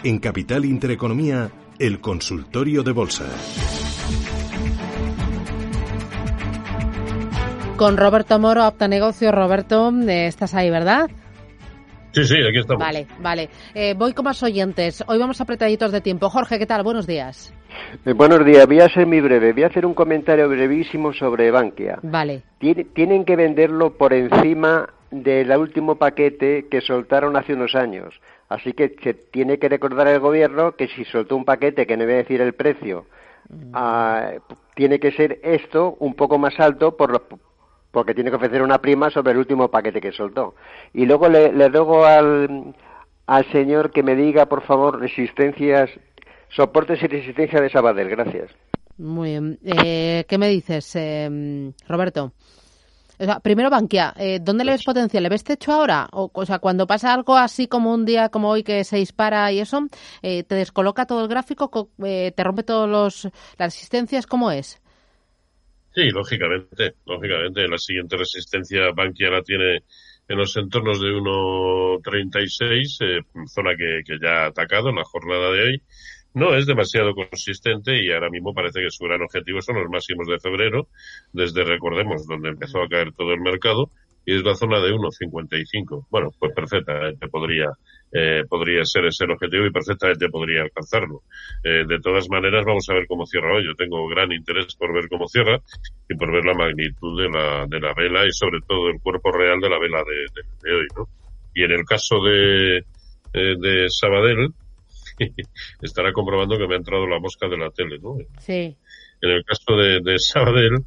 En 0.04 0.18
Capital 0.18 0.64
Intereconomía, 0.64 1.52
el 1.78 2.00
consultorio 2.00 2.82
de 2.82 2.90
bolsa. 2.90 3.26
Con 7.82 7.96
Roberto 7.96 8.38
Moro, 8.38 8.68
Opta 8.68 8.86
Negocio. 8.86 9.32
Roberto, 9.32 9.92
eh, 10.06 10.28
estás 10.28 10.54
ahí, 10.54 10.70
¿verdad? 10.70 11.10
Sí, 12.12 12.22
sí, 12.22 12.36
aquí 12.36 12.60
estamos. 12.60 12.80
Vale, 12.80 13.08
vale. 13.18 13.48
Eh, 13.74 13.94
voy 13.98 14.12
con 14.12 14.24
más 14.24 14.40
oyentes. 14.44 15.02
Hoy 15.08 15.18
vamos 15.18 15.40
apretaditos 15.40 15.90
de 15.90 16.00
tiempo. 16.00 16.30
Jorge, 16.30 16.60
¿qué 16.60 16.66
tal? 16.66 16.84
Buenos 16.84 17.08
días. 17.08 17.52
Eh, 18.06 18.12
buenos 18.12 18.44
días. 18.44 18.68
Voy 18.68 18.78
a 18.78 18.88
ser 18.88 19.08
muy 19.08 19.20
breve. 19.20 19.52
Voy 19.52 19.64
a 19.64 19.66
hacer 19.66 19.84
un 19.84 19.94
comentario 19.94 20.48
brevísimo 20.48 21.12
sobre 21.12 21.50
Bankia. 21.50 21.98
Vale. 22.04 22.44
tienen 22.60 23.24
que 23.24 23.34
venderlo 23.34 23.94
por 23.98 24.12
encima 24.12 24.88
del 25.10 25.50
último 25.56 25.96
paquete 25.96 26.68
que 26.70 26.82
soltaron 26.82 27.36
hace 27.36 27.54
unos 27.54 27.74
años. 27.74 28.14
Así 28.48 28.74
que 28.74 28.94
se 29.02 29.12
tiene 29.12 29.58
que 29.58 29.68
recordar 29.68 30.06
el 30.06 30.20
gobierno 30.20 30.76
que 30.76 30.86
si 30.86 31.04
soltó 31.04 31.34
un 31.34 31.44
paquete, 31.44 31.84
que 31.88 31.96
no 31.96 32.04
voy 32.04 32.14
a 32.14 32.18
decir 32.18 32.42
el 32.42 32.52
precio, 32.52 33.06
mm. 33.48 33.72
ah, 33.74 34.34
tiene 34.76 35.00
que 35.00 35.10
ser 35.10 35.40
esto 35.42 35.96
un 35.98 36.14
poco 36.14 36.38
más 36.38 36.60
alto 36.60 36.96
por 36.96 37.10
los 37.10 37.22
porque 37.92 38.14
tiene 38.14 38.30
que 38.30 38.36
ofrecer 38.36 38.62
una 38.62 38.78
prima 38.78 39.10
sobre 39.10 39.32
el 39.32 39.38
último 39.38 39.68
paquete 39.68 40.00
que 40.00 40.10
soltó. 40.10 40.56
Y 40.92 41.06
luego 41.06 41.28
le, 41.28 41.52
le 41.52 41.68
ruego 41.68 42.04
al, 42.04 42.74
al 43.26 43.52
señor 43.52 43.92
que 43.92 44.02
me 44.02 44.16
diga, 44.16 44.46
por 44.46 44.62
favor, 44.62 44.98
resistencias, 44.98 45.90
soportes 46.48 47.02
y 47.02 47.06
resistencia 47.06 47.60
de 47.60 47.70
Sabadell. 47.70 48.08
Gracias. 48.08 48.50
Muy 48.98 49.30
bien. 49.30 49.58
Eh, 49.64 50.24
¿Qué 50.28 50.38
me 50.38 50.48
dices, 50.48 50.94
eh, 50.96 51.72
Roberto? 51.88 52.32
primero 53.42 53.70
Bankia, 53.70 54.14
eh, 54.16 54.40
¿dónde 54.42 54.64
le 54.64 54.72
ves 54.72 54.80
pues 54.80 54.96
potencial? 54.96 55.22
¿Le 55.22 55.28
ves 55.28 55.44
techo 55.44 55.70
ahora? 55.70 56.08
O, 56.10 56.44
sea, 56.44 56.58
cuando 56.58 56.88
pasa 56.88 57.12
algo 57.12 57.36
así 57.36 57.68
como 57.68 57.94
un 57.94 58.04
día 58.04 58.30
como 58.30 58.48
hoy 58.50 58.64
que 58.64 58.82
se 58.82 58.96
dispara 58.96 59.52
y 59.52 59.60
eso, 59.60 59.86
¿te 60.22 60.44
descoloca 60.48 61.06
todo 61.06 61.22
el 61.22 61.28
gráfico? 61.28 61.90
¿Te 61.98 62.34
rompe 62.42 62.64
todas 62.64 62.90
las 62.90 63.32
resistencias? 63.58 64.26
¿Cómo 64.26 64.50
es? 64.50 64.81
Sí, 65.94 66.08
lógicamente, 66.10 66.94
lógicamente. 67.04 67.68
La 67.68 67.78
siguiente 67.78 68.16
resistencia 68.16 68.92
Bankia 68.94 69.30
la 69.30 69.42
tiene 69.42 69.84
en 70.28 70.38
los 70.38 70.56
entornos 70.56 71.00
de 71.00 71.08
1.36, 71.08 72.96
eh, 73.00 73.20
zona 73.46 73.76
que, 73.76 74.02
que 74.06 74.18
ya 74.20 74.44
ha 74.44 74.46
atacado 74.46 74.88
en 74.88 74.96
la 74.96 75.04
jornada 75.04 75.50
de 75.52 75.62
hoy. 75.62 75.82
No 76.34 76.54
es 76.54 76.66
demasiado 76.66 77.14
consistente 77.14 78.02
y 78.02 78.10
ahora 78.10 78.30
mismo 78.30 78.54
parece 78.54 78.80
que 78.80 78.90
su 78.90 79.04
gran 79.04 79.20
objetivo 79.20 79.60
son 79.60 79.76
los 79.76 79.90
máximos 79.90 80.26
de 80.28 80.40
febrero, 80.40 80.88
desde, 81.32 81.62
recordemos, 81.64 82.26
donde 82.26 82.48
empezó 82.50 82.82
a 82.82 82.88
caer 82.88 83.12
todo 83.12 83.34
el 83.34 83.40
mercado, 83.40 83.90
y 84.24 84.36
es 84.36 84.42
la 84.42 84.54
zona 84.54 84.80
de 84.80 84.92
1.55. 84.92 86.06
Bueno, 86.10 86.30
pues 86.38 86.52
perfectamente 86.54 87.26
podría, 87.28 87.66
eh, 88.12 88.42
podría 88.48 88.84
ser 88.84 89.06
ese 89.06 89.24
el 89.24 89.32
objetivo 89.32 89.66
y 89.66 89.72
perfectamente 89.72 90.28
podría 90.28 90.62
alcanzarlo. 90.62 91.22
Eh, 91.64 91.84
de 91.86 91.98
todas 92.00 92.28
maneras, 92.30 92.64
vamos 92.64 92.88
a 92.88 92.94
ver 92.94 93.06
cómo 93.06 93.26
cierra 93.26 93.56
hoy. 93.56 93.64
Yo 93.66 93.74
tengo 93.74 94.06
gran 94.08 94.30
interés 94.32 94.74
por 94.76 94.92
ver 94.92 95.08
cómo 95.08 95.26
cierra 95.26 95.60
y 96.08 96.14
por 96.14 96.32
ver 96.32 96.44
la 96.44 96.54
magnitud 96.54 97.20
de 97.20 97.28
la, 97.28 97.66
de 97.66 97.80
la 97.80 97.94
vela 97.94 98.24
y 98.26 98.32
sobre 98.32 98.60
todo 98.66 98.88
el 98.88 99.00
cuerpo 99.00 99.32
real 99.32 99.60
de 99.60 99.70
la 99.70 99.78
vela 99.78 99.98
de, 100.04 100.42
de, 100.62 100.74
hoy, 100.74 100.86
¿no? 100.96 101.08
Y 101.54 101.64
en 101.64 101.72
el 101.72 101.84
caso 101.84 102.22
de, 102.22 102.78
eh, 102.78 103.56
de 103.58 103.86
Sabadell, 103.88 104.48
estará 105.82 106.12
comprobando 106.12 106.56
que 106.56 106.66
me 106.66 106.74
ha 106.74 106.78
entrado 106.78 107.06
la 107.06 107.18
mosca 107.18 107.48
de 107.48 107.58
la 107.58 107.70
tele, 107.70 107.98
¿no? 108.00 108.16
Sí. 108.38 108.76
En 109.20 109.30
el 109.30 109.44
caso 109.44 109.76
de, 109.76 110.00
de 110.00 110.18
Sabadell, 110.18 110.84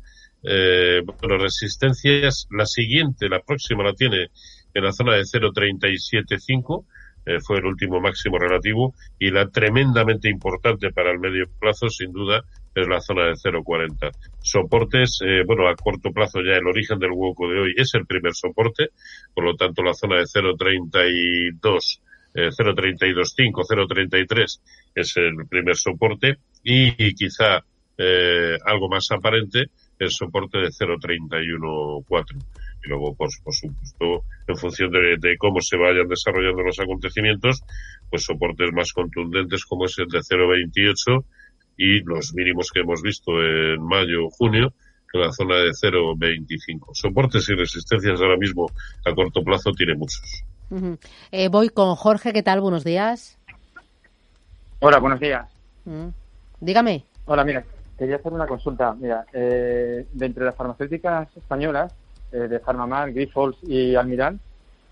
eh, 0.48 1.02
bueno, 1.06 1.38
resistencias, 1.38 2.48
la 2.52 2.66
siguiente, 2.66 3.30
la 3.30 3.40
próxima 3.40 3.84
la 3.84 3.94
tiene 3.94 4.30
en 4.74 4.84
la 4.84 4.92
zona 4.92 5.16
de 5.16 5.24
0.375, 5.24 6.86
eh, 7.26 7.40
fue 7.42 7.58
el 7.58 7.66
último 7.66 8.00
máximo 8.00 8.38
relativo, 8.38 8.94
y 9.18 9.32
la 9.32 9.50
tremendamente 9.50 10.30
importante 10.30 10.92
para 10.92 11.12
el 11.12 11.20
medio 11.20 11.46
plazo, 11.60 11.90
sin 11.90 12.12
duda, 12.12 12.44
es 12.76 12.88
la 12.88 13.00
zona 13.02 13.26
de 13.26 13.34
0.40. 13.34 14.12
Soportes, 14.42 15.20
eh, 15.26 15.44
bueno, 15.46 15.68
a 15.68 15.76
corto 15.76 16.12
plazo 16.12 16.42
ya 16.42 16.58
el 16.58 16.68
origen 16.68 17.00
del 17.00 17.12
hueco 17.14 17.50
de 17.50 17.60
hoy 17.60 17.74
es 17.78 17.94
el 17.96 18.06
primer 18.06 18.34
soporte, 18.34 18.90
por 19.34 19.46
lo 19.46 19.56
tanto 19.56 19.82
la 19.82 19.94
zona 19.94 20.18
de 20.18 20.24
0.32 20.24 22.00
eh, 22.36 22.50
0.325, 22.50 23.64
0.33 23.64 24.60
es 24.94 25.18
el 25.18 25.48
primer 25.48 25.76
soporte 25.78 26.38
y, 26.64 27.14
quizá 27.16 27.64
eh, 27.98 28.58
algo 28.66 28.90
más 28.90 29.10
aparente 29.12 29.70
el 30.00 30.12
soporte 30.12 30.58
de 30.60 30.68
0.314. 30.68 32.44
Y 32.84 32.90
luego, 32.90 33.16
pues, 33.16 33.40
por 33.44 33.54
supuesto, 33.54 34.24
en 34.48 34.58
función 34.58 34.92
de, 34.92 35.38
cómo 35.38 35.62
se 35.62 35.78
vayan 35.78 36.08
desarrollando 36.08 36.64
los 36.64 36.80
acontecimientos, 36.80 37.64
pues 38.10 38.24
soportes 38.24 38.72
más 38.74 38.92
contundentes 38.94 39.66
como 39.66 39.86
es 39.86 39.98
el 39.98 40.08
de 40.08 40.20
0.28 40.20 41.24
y 41.78 42.00
los 42.02 42.34
mínimos 42.34 42.70
que 42.72 42.82
hemos 42.82 43.02
visto 43.02 43.32
en 43.44 43.82
mayo, 43.84 44.30
junio, 44.30 44.74
en 45.14 45.22
la 45.22 45.32
zona 45.32 45.56
de 45.58 45.72
0.25. 45.72 46.94
Soportes 46.94 47.50
y 47.50 47.56
resistencias 47.56 48.22
ahora 48.22 48.38
mismo 48.38 48.68
a 49.06 49.14
corto 49.14 49.44
plazo 49.44 49.72
tiene 49.72 49.96
muchos. 49.96 50.44
Eh, 51.32 51.48
voy 51.50 51.70
con 51.70 51.96
Jorge, 51.96 52.34
¿qué 52.34 52.44
tal? 52.44 52.62
Buenos 52.62 52.84
días. 52.84 53.38
Hola, 54.80 55.00
buenos 55.00 55.20
días. 55.20 55.50
Mm. 55.86 56.10
Dígame. 56.60 57.06
Hola, 57.26 57.44
mira, 57.44 57.66
quería 57.98 58.18
hacer 58.18 58.34
una 58.34 58.48
consulta. 58.48 58.96
Mira, 59.00 59.26
eh, 59.34 60.06
de 60.12 60.26
entre 60.26 60.46
las 60.46 60.56
farmacéuticas 60.56 61.28
españolas, 61.36 61.94
eh, 62.32 62.48
de 62.48 62.60
Farmamar, 62.60 63.14
Grifols 63.14 63.58
y 63.64 63.96
Almiral, 63.96 64.40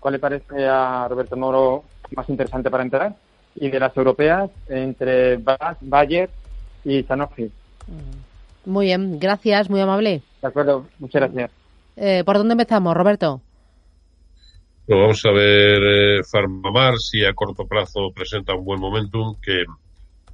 ¿cuál 0.00 0.14
le 0.14 0.18
parece 0.18 0.66
a 0.66 1.06
Roberto 1.08 1.36
Moro 1.36 1.84
más 2.16 2.28
interesante 2.28 2.70
para 2.70 2.82
entrar? 2.82 3.16
Y 3.56 3.70
de 3.70 3.80
las 3.80 3.96
europeas, 3.96 4.50
entre 4.68 5.38
Bayer 5.80 6.30
y 6.84 7.02
Sanofi. 7.04 7.44
Mm. 7.86 8.70
Muy 8.70 8.86
bien, 8.86 9.18
gracias, 9.18 9.68
muy 9.68 9.80
amable. 9.80 10.22
De 10.40 10.48
acuerdo, 10.48 10.86
muchas 10.98 11.22
gracias. 11.22 11.50
Eh, 11.96 12.24
¿Por 12.24 12.38
dónde 12.38 12.52
empezamos, 12.52 12.96
Roberto? 12.96 13.40
vamos 14.86 15.24
a 15.24 15.30
ver 15.30 15.82
eh, 15.82 16.22
Farmamar 16.30 16.98
si 16.98 17.24
a 17.24 17.32
corto 17.32 17.66
plazo 17.66 18.10
presenta 18.14 18.54
un 18.54 18.64
buen 18.64 18.80
momentum 18.80 19.34
que 19.40 19.64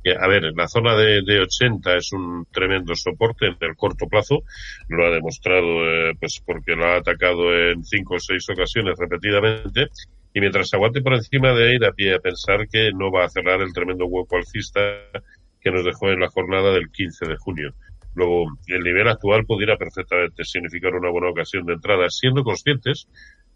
a 0.09 0.29
ver, 0.29 0.53
la 0.57 0.67
zona 0.67 0.97
de, 0.97 1.23
de, 1.23 1.41
80 1.41 1.97
es 1.97 2.13
un 2.13 2.47
tremendo 2.51 2.95
soporte 2.95 3.47
en 3.47 3.57
el 3.61 3.77
corto 3.77 4.07
plazo, 4.07 4.43
lo 4.89 5.07
ha 5.07 5.11
demostrado 5.11 5.85
eh, 5.85 6.15
pues 6.19 6.43
porque 6.45 6.75
lo 6.75 6.87
ha 6.87 6.97
atacado 6.97 7.55
en 7.55 7.85
cinco 7.85 8.15
o 8.15 8.21
seis 8.21 8.49
ocasiones 8.49 8.99
repetidamente, 8.99 9.89
y 10.33 10.41
mientras 10.41 10.73
aguante 10.73 11.03
por 11.03 11.15
encima 11.15 11.53
de 11.53 11.71
ahí 11.71 11.79
da 11.79 11.93
pie 11.93 12.15
a 12.15 12.21
pensar 12.21 12.69
que 12.69 12.93
no 12.93 13.11
va 13.11 13.25
a 13.25 13.29
cerrar 13.29 13.61
el 13.61 13.73
tremendo 13.73 14.07
hueco 14.07 14.37
alcista 14.37 14.81
que 15.61 15.71
nos 15.71 15.85
dejó 15.85 16.11
en 16.11 16.21
la 16.21 16.29
jornada 16.29 16.73
del 16.73 16.91
15 16.91 17.27
de 17.27 17.37
junio. 17.37 17.75
Luego, 18.15 18.47
el 18.67 18.83
nivel 18.83 19.09
actual 19.09 19.45
pudiera 19.45 19.77
perfectamente 19.77 20.45
significar 20.45 20.95
una 20.95 21.11
buena 21.11 21.29
ocasión 21.29 21.67
de 21.67 21.75
entrada, 21.75 22.09
siendo 22.09 22.43
conscientes 22.43 23.07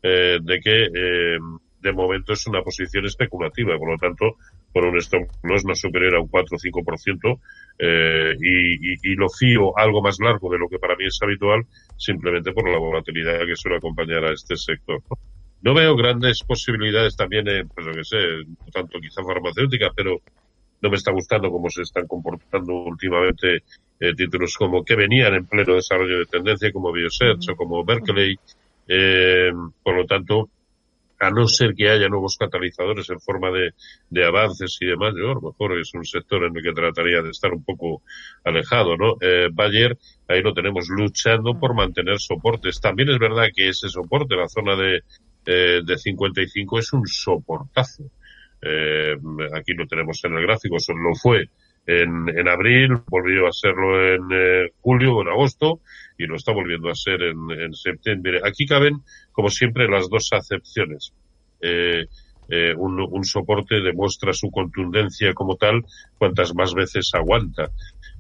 eh, 0.03 0.39
de 0.43 0.61
que 0.61 0.85
eh, 0.85 1.39
de 1.81 1.93
momento 1.93 2.33
es 2.33 2.47
una 2.47 2.63
posición 2.63 3.05
especulativa, 3.07 3.79
por 3.79 3.91
lo 3.91 3.99
tanto, 3.99 4.37
por 4.75 4.85
un 4.85 4.99
stop 4.99 5.23
loss 5.45 5.64
no 5.64 5.75
superior 5.76 6.16
a 6.16 6.21
un 6.21 6.26
4 6.26 6.57
o 6.57 6.59
5%, 6.59 7.38
eh, 7.78 8.35
y, 8.40 9.12
y, 9.12 9.14
lo 9.14 9.28
fío 9.28 9.78
algo 9.78 10.02
más 10.02 10.19
largo 10.19 10.50
de 10.50 10.59
lo 10.59 10.69
que 10.69 10.81
para 10.81 10.97
mí 10.97 11.07
es 11.07 11.19
habitual, 11.23 11.62
simplemente 11.97 12.52
por 12.52 12.69
la 12.69 12.78
volatilidad 12.78 13.47
que 13.47 13.54
suele 13.54 13.76
acompañar 13.76 14.25
a 14.25 14.33
este 14.33 14.57
sector. 14.57 15.00
No 15.62 15.75
veo 15.75 15.97
grandes 15.97 16.43
posibilidades 16.43 17.16
también 17.16 17.47
en, 17.49 17.69
pues 17.69 17.87
lo 17.87 17.95
que 17.95 18.04
sé, 18.04 18.19
tanto 18.73 18.99
quizá 19.00 19.23
farmacéuticas, 19.23 19.93
pero 19.95 20.21
no 20.83 20.90
me 20.90 20.97
está 20.97 21.12
gustando 21.12 21.50
cómo 21.50 21.71
se 21.71 21.83
están 21.83 22.09
comportando 22.09 22.75
últimamente 22.75 23.62
eh, 24.00 24.14
títulos 24.14 24.57
como 24.57 24.85
que 24.85 24.97
venían 24.97 25.35
en 25.35 25.47
pleno 25.47 25.75
desarrollo 25.75 26.19
de 26.19 26.26
tendencia, 26.26 26.73
como 26.73 26.93
Biosearch 26.93 27.49
o 27.49 27.57
como 27.57 27.85
Berkeley. 27.85 28.37
Eh, 28.88 29.52
por 29.83 29.97
lo 29.97 30.04
tanto, 30.04 30.50
a 31.26 31.31
no 31.31 31.47
ser 31.47 31.75
que 31.75 31.88
haya 31.88 32.09
nuevos 32.09 32.37
catalizadores 32.38 33.09
en 33.11 33.21
forma 33.21 33.50
de, 33.50 33.73
de 34.11 34.25
avances 34.25 34.76
y 34.81 34.87
demás, 34.87 35.14
yo 35.16 35.31
a 35.31 35.35
lo 35.35 35.40
mejor 35.40 35.78
es 35.78 35.93
un 35.95 36.04
sector 36.04 36.45
en 36.45 36.57
el 36.57 36.62
que 36.62 36.73
trataría 36.73 37.23
de 37.23 37.31
estar 37.31 37.52
un 37.52 37.64
poco 37.64 38.02
alejado, 38.45 38.97
¿no? 38.97 39.16
Eh, 39.21 39.49
Bayer, 39.52 39.97
ahí 40.28 40.43
lo 40.43 40.52
tenemos 40.52 40.88
luchando 40.88 41.59
por 41.59 41.75
mantener 41.75 42.19
soportes. 42.19 42.81
También 42.81 43.11
es 43.11 43.19
verdad 43.19 43.49
que 43.54 43.69
ese 43.69 43.88
soporte, 43.88 44.37
la 44.37 44.49
zona 44.49 44.76
de, 44.76 45.02
eh, 45.47 45.81
de 45.85 45.99
55 45.99 46.78
es 46.78 46.93
un 46.93 47.07
soportazo. 47.07 48.04
Eh, 48.62 49.14
aquí 49.54 49.75
lo 49.75 49.87
tenemos 49.87 50.25
en 50.25 50.35
el 50.35 50.43
gráfico, 50.43 50.76
eso 50.76 50.95
lo 50.95 51.14
fue 51.14 51.50
en, 51.87 52.28
en 52.28 52.49
abril, 52.49 52.99
volvió 53.09 53.47
a 53.47 53.52
serlo 53.52 54.14
en 54.14 54.23
eh, 54.33 54.71
julio 54.81 55.16
o 55.16 55.23
en 55.23 55.28
agosto 55.28 55.81
y 56.18 56.26
lo 56.26 56.37
está 56.37 56.52
volviendo 56.52 56.90
a 56.90 56.94
ser 56.94 57.23
en, 57.23 57.50
en 57.50 57.73
septiembre. 57.75 58.40
Aquí 58.44 58.66
caben, 58.66 59.02
como 59.33 59.49
siempre, 59.50 59.88
las 59.88 60.09
dos 60.09 60.28
acepciones. 60.33 61.12
Eh, 61.61 62.06
eh, 62.49 62.75
un, 62.76 63.00
un, 63.00 63.25
soporte 63.25 63.80
demuestra 63.80 64.33
su 64.35 64.50
contundencia 64.50 65.33
como 65.33 65.56
tal 65.56 65.83
cuantas 66.18 66.54
más 66.54 66.75
veces 66.75 67.11
aguanta, 67.14 67.71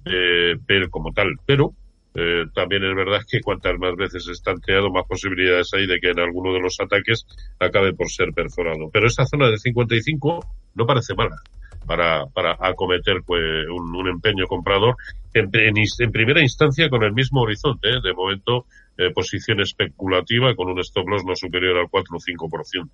eh, 0.06 0.56
pero 0.66 0.88
como 0.88 1.12
tal. 1.12 1.36
Pero 1.44 1.74
eh, 2.14 2.44
también 2.54 2.84
es 2.84 2.94
verdad 2.94 3.20
que 3.28 3.40
cuantas 3.40 3.78
más 3.78 3.94
veces 3.96 4.26
está 4.28 4.52
tanteado, 4.52 4.90
más 4.90 5.06
posibilidades 5.06 5.74
hay 5.74 5.86
de 5.86 5.98
que 6.00 6.10
en 6.10 6.20
alguno 6.20 6.52
de 6.52 6.60
los 6.60 6.78
ataques 6.80 7.26
acabe 7.58 7.92
por 7.92 8.08
ser 8.08 8.32
perforado. 8.32 8.88
Pero 8.92 9.06
esta 9.06 9.26
zona 9.26 9.50
de 9.50 9.58
55 9.58 10.46
no 10.74 10.86
parece 10.86 11.14
mala 11.14 11.36
para, 11.84 12.26
para 12.26 12.56
acometer 12.60 13.22
pues, 13.24 13.42
un, 13.68 13.94
un 13.94 14.08
empeño 14.08 14.46
comprador 14.46 14.96
en, 15.32 15.50
en, 15.52 15.74
en, 15.78 16.12
primera 16.12 16.40
instancia 16.40 16.88
con 16.88 17.02
el 17.02 17.12
mismo 17.12 17.42
horizonte. 17.42 17.88
¿eh? 17.88 18.00
De 18.02 18.12
momento, 18.12 18.66
eh, 18.96 19.10
posición 19.12 19.60
especulativa 19.60 20.54
con 20.54 20.68
un 20.68 20.80
stop 20.80 21.08
loss 21.08 21.24
no 21.24 21.34
superior 21.36 21.76
al 21.78 21.88
4 21.90 22.16
o 22.16 22.20
5%. 22.20 22.90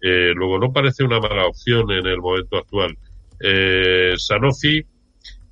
Eh, 0.00 0.32
luego, 0.34 0.58
no 0.58 0.72
parece 0.72 1.02
una 1.02 1.18
mala 1.18 1.46
opción 1.46 1.90
en 1.90 2.06
el 2.06 2.18
momento 2.18 2.58
actual. 2.58 2.96
Eh, 3.40 4.14
Sanofi, 4.16 4.84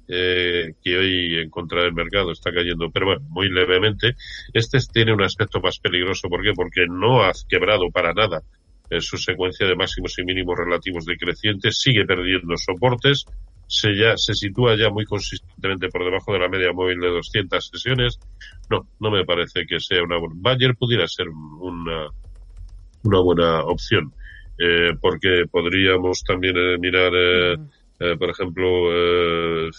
eh, 0.08 0.74
que 0.82 0.98
hoy 0.98 1.38
en 1.38 1.48
contra 1.48 1.82
del 1.82 1.94
mercado 1.94 2.32
está 2.32 2.52
cayendo, 2.52 2.90
pero 2.90 3.06
bueno, 3.06 3.22
muy 3.30 3.48
levemente. 3.48 4.14
Este 4.52 4.78
tiene 4.92 5.14
un 5.14 5.22
aspecto 5.22 5.60
más 5.60 5.78
peligroso. 5.78 6.28
¿Por 6.28 6.42
qué? 6.42 6.52
Porque 6.54 6.86
no 6.86 7.22
ha 7.22 7.32
quebrado 7.48 7.90
para 7.90 8.12
nada 8.12 8.42
en 8.92 9.00
su 9.00 9.16
secuencia 9.16 9.66
de 9.66 9.74
máximos 9.74 10.18
y 10.18 10.24
mínimos 10.24 10.58
relativos 10.58 11.06
decrecientes, 11.06 11.78
sigue 11.78 12.04
perdiendo 12.04 12.56
soportes, 12.58 13.24
se 13.66 13.96
ya 13.96 14.18
se 14.18 14.34
sitúa 14.34 14.76
ya 14.76 14.90
muy 14.90 15.06
consistentemente 15.06 15.88
por 15.88 16.04
debajo 16.04 16.32
de 16.34 16.40
la 16.40 16.48
media 16.48 16.72
móvil 16.74 17.00
de 17.00 17.08
200 17.08 17.66
sesiones. 17.66 18.20
No, 18.68 18.86
no 19.00 19.10
me 19.10 19.24
parece 19.24 19.64
que 19.66 19.80
sea 19.80 20.02
una 20.02 20.18
buena. 20.18 20.34
Bayer 20.36 20.76
pudiera 20.76 21.08
ser 21.08 21.28
una, 21.28 22.08
una 23.04 23.20
buena 23.20 23.62
opción, 23.62 24.12
eh, 24.58 24.90
porque 25.00 25.44
podríamos 25.50 26.22
también 26.22 26.56
eh, 26.58 26.76
mirar, 26.78 27.12
eh, 27.14 27.56
eh, 27.98 28.16
por 28.18 28.28
ejemplo, 28.28 28.92
eh, 28.92 29.70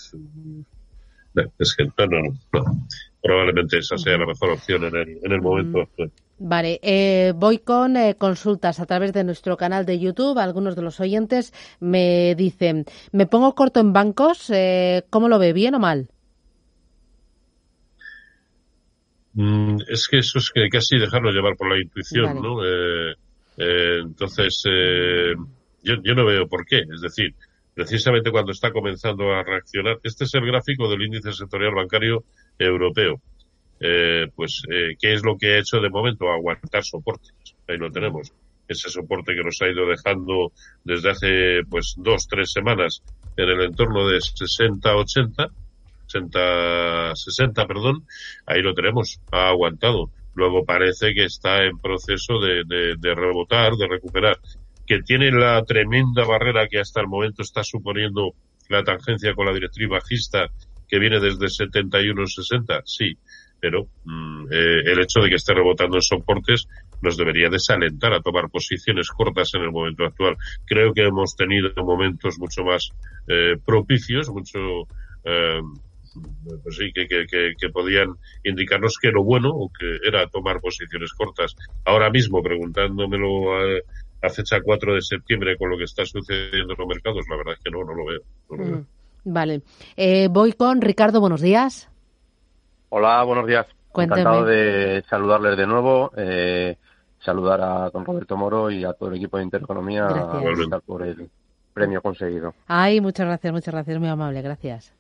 es 1.60 1.76
que 1.76 1.84
no, 1.86 2.08
no, 2.08 2.22
no, 2.52 2.88
probablemente 3.22 3.78
esa 3.78 3.98
sea 3.98 4.18
la 4.18 4.26
mejor 4.26 4.52
opción 4.52 4.86
en 4.86 4.96
el, 4.96 5.20
en 5.24 5.32
el 5.32 5.42
momento 5.42 5.82
actual. 5.82 6.12
Vale, 6.46 6.82
eh, 6.84 7.32
voy 7.34 7.60
con 7.60 7.96
eh, 7.96 8.16
consultas 8.18 8.82
a 8.82 8.86
través 8.86 9.14
de 9.14 9.24
nuestro 9.24 9.56
canal 9.56 9.86
de 9.86 9.98
YouTube. 9.98 10.38
Algunos 10.38 10.76
de 10.76 10.82
los 10.82 11.00
oyentes 11.00 11.54
me 11.80 12.36
dicen, 12.36 12.84
me 13.14 13.28
pongo 13.28 13.56
corto 13.56 13.80
en 13.80 13.94
bancos, 13.94 14.50
eh, 14.50 15.06
¿cómo 15.10 15.30
lo 15.30 15.40
ve? 15.40 15.54
¿Bien 15.54 15.74
o 15.76 15.80
mal? 15.80 16.10
Mm, 19.36 19.78
es 19.88 20.10
que 20.10 20.18
eso 20.18 20.40
es 20.40 20.52
que 20.54 20.68
casi 20.68 20.98
dejarlo 20.98 21.32
llevar 21.32 21.56
por 21.56 21.70
la 21.70 21.82
intuición, 21.82 22.26
vale. 22.26 22.42
¿no? 22.42 22.66
Eh, 22.66 23.16
eh, 23.60 24.00
entonces, 24.02 24.64
eh, 24.70 25.36
yo, 25.82 25.94
yo 26.04 26.14
no 26.14 26.26
veo 26.26 26.46
por 26.50 26.66
qué. 26.66 26.80
Es 26.80 27.00
decir, 27.00 27.36
precisamente 27.74 28.32
cuando 28.32 28.52
está 28.52 28.70
comenzando 28.74 29.32
a 29.32 29.44
reaccionar, 29.44 29.98
este 30.04 30.26
es 30.26 30.34
el 30.34 30.46
gráfico 30.46 30.90
del 30.90 31.04
índice 31.04 31.32
sectorial 31.32 31.74
bancario 31.74 32.26
europeo 32.60 33.22
eh, 33.86 34.30
pues, 34.34 34.64
eh, 34.72 34.96
¿qué 34.98 35.14
es 35.14 35.26
lo 35.26 35.38
que 35.38 35.56
ha 35.56 35.60
hecho 35.60 35.82
de 35.82 35.90
momento? 35.90 36.32
Aguantar 36.32 36.86
soportes. 36.86 37.34
Ahí 37.68 37.78
lo 37.78 37.92
tenemos. 37.92 38.32
Ese 38.66 38.90
soporte 38.90 39.36
que 39.36 39.44
nos 39.44 39.62
ha 39.62 39.68
ido 39.68 39.86
dejando 39.86 40.54
desde 40.86 41.10
hace, 41.10 41.60
pues, 41.70 41.96
dos, 41.98 42.26
tres 42.30 42.54
semanas 42.54 43.04
en 43.36 43.50
el 43.50 43.62
entorno 43.62 44.08
de 44.08 44.22
60, 44.22 44.96
80, 44.96 45.48
60, 46.08 47.14
60, 47.14 47.68
perdón, 47.68 48.08
ahí 48.46 48.62
lo 48.62 48.74
tenemos. 48.74 49.20
Ha 49.34 49.50
aguantado. 49.50 50.10
Luego 50.34 50.64
parece 50.64 51.14
que 51.14 51.26
está 51.26 51.66
en 51.66 51.78
proceso 51.78 52.40
de, 52.40 52.64
de, 52.66 52.96
de 52.98 53.16
rebotar, 53.16 53.74
de 53.74 53.88
recuperar. 53.90 54.40
Que 54.88 55.02
tiene 55.02 55.30
la 55.30 55.62
tremenda 55.66 56.24
barrera 56.24 56.70
que 56.70 56.80
hasta 56.80 57.02
el 57.02 57.08
momento 57.08 57.42
está 57.42 57.66
suponiendo 57.66 58.34
la 58.70 58.82
tangencia 58.82 59.36
con 59.36 59.46
la 59.46 59.54
directriz 59.54 59.90
bajista 59.90 60.48
que 60.88 61.00
viene 61.00 61.20
desde 61.20 61.48
71-60, 61.48 62.82
sí 62.86 63.18
pero 63.64 63.88
mm, 64.04 64.48
eh, 64.52 64.82
el 64.92 65.00
hecho 65.00 65.22
de 65.22 65.30
que 65.30 65.36
esté 65.36 65.54
rebotando 65.54 65.96
en 65.96 66.02
soportes 66.02 66.68
nos 67.02 67.16
debería 67.16 67.48
desalentar 67.48 68.12
a 68.12 68.20
tomar 68.20 68.50
posiciones 68.50 69.08
cortas 69.08 69.54
en 69.54 69.62
el 69.62 69.72
momento 69.72 70.04
actual. 70.04 70.36
Creo 70.66 70.94
que 70.94 71.04
hemos 71.04 71.34
tenido 71.38 71.70
momentos 71.78 72.38
mucho 72.40 72.66
más 72.66 72.90
eh, 73.26 73.56
propicios, 73.66 74.30
mucho 74.30 74.60
eh, 75.24 75.62
pues 76.62 76.76
sí, 76.76 76.92
que, 76.94 77.08
que, 77.08 77.70
podían 77.70 78.16
indicarnos 78.44 78.98
que 79.02 79.12
lo 79.12 79.24
bueno 79.24 79.52
o 79.52 79.72
que 79.72 80.06
era 80.06 80.28
tomar 80.28 80.60
posiciones 80.60 81.14
cortas. 81.14 81.56
Ahora 81.86 82.10
mismo, 82.10 82.44
preguntándomelo 82.44 83.56
a, 83.56 84.28
a 84.28 84.30
fecha 84.30 84.60
4 84.62 84.96
de 84.96 85.02
septiembre 85.02 85.58
con 85.58 85.70
lo 85.70 85.78
que 85.78 85.86
está 85.86 86.06
sucediendo 86.06 86.74
en 86.74 86.80
los 86.80 86.88
mercados, 86.88 87.26
la 87.30 87.38
verdad 87.38 87.54
es 87.54 87.64
que 87.64 87.72
no, 87.72 87.86
no 87.86 87.96
lo 87.96 88.06
veo. 88.08 88.22
No 88.50 88.58
lo 88.58 88.66
veo. 88.66 88.78
Mm, 88.80 89.34
vale. 89.34 89.62
Eh, 89.96 90.28
voy 90.30 90.52
con 90.52 90.82
Ricardo, 90.82 91.22
buenos 91.22 91.40
días. 91.40 91.90
Hola, 92.96 93.24
buenos 93.24 93.48
días. 93.48 93.66
Encantado 93.96 94.46
de 94.46 95.04
saludarles 95.10 95.58
de 95.58 95.66
nuevo, 95.66 96.12
eh, 96.16 96.78
saludar 97.26 97.60
a 97.60 97.90
don 97.90 98.06
Roberto 98.06 98.38
Moro 98.38 98.70
y 98.70 98.86
a 98.86 98.94
todo 98.94 99.10
el 99.10 99.16
equipo 99.16 99.38
de 99.38 99.46
Intereconomía 99.46 100.04
gracias. 100.04 100.84
por 100.86 101.02
el 101.02 101.28
premio 101.74 102.04
conseguido. 102.04 102.54
Ay, 102.68 103.02
muchas 103.02 103.26
gracias, 103.26 103.52
muchas 103.52 103.74
gracias, 103.74 104.00
muy 104.00 104.10
amable, 104.10 104.44
gracias. 104.44 104.94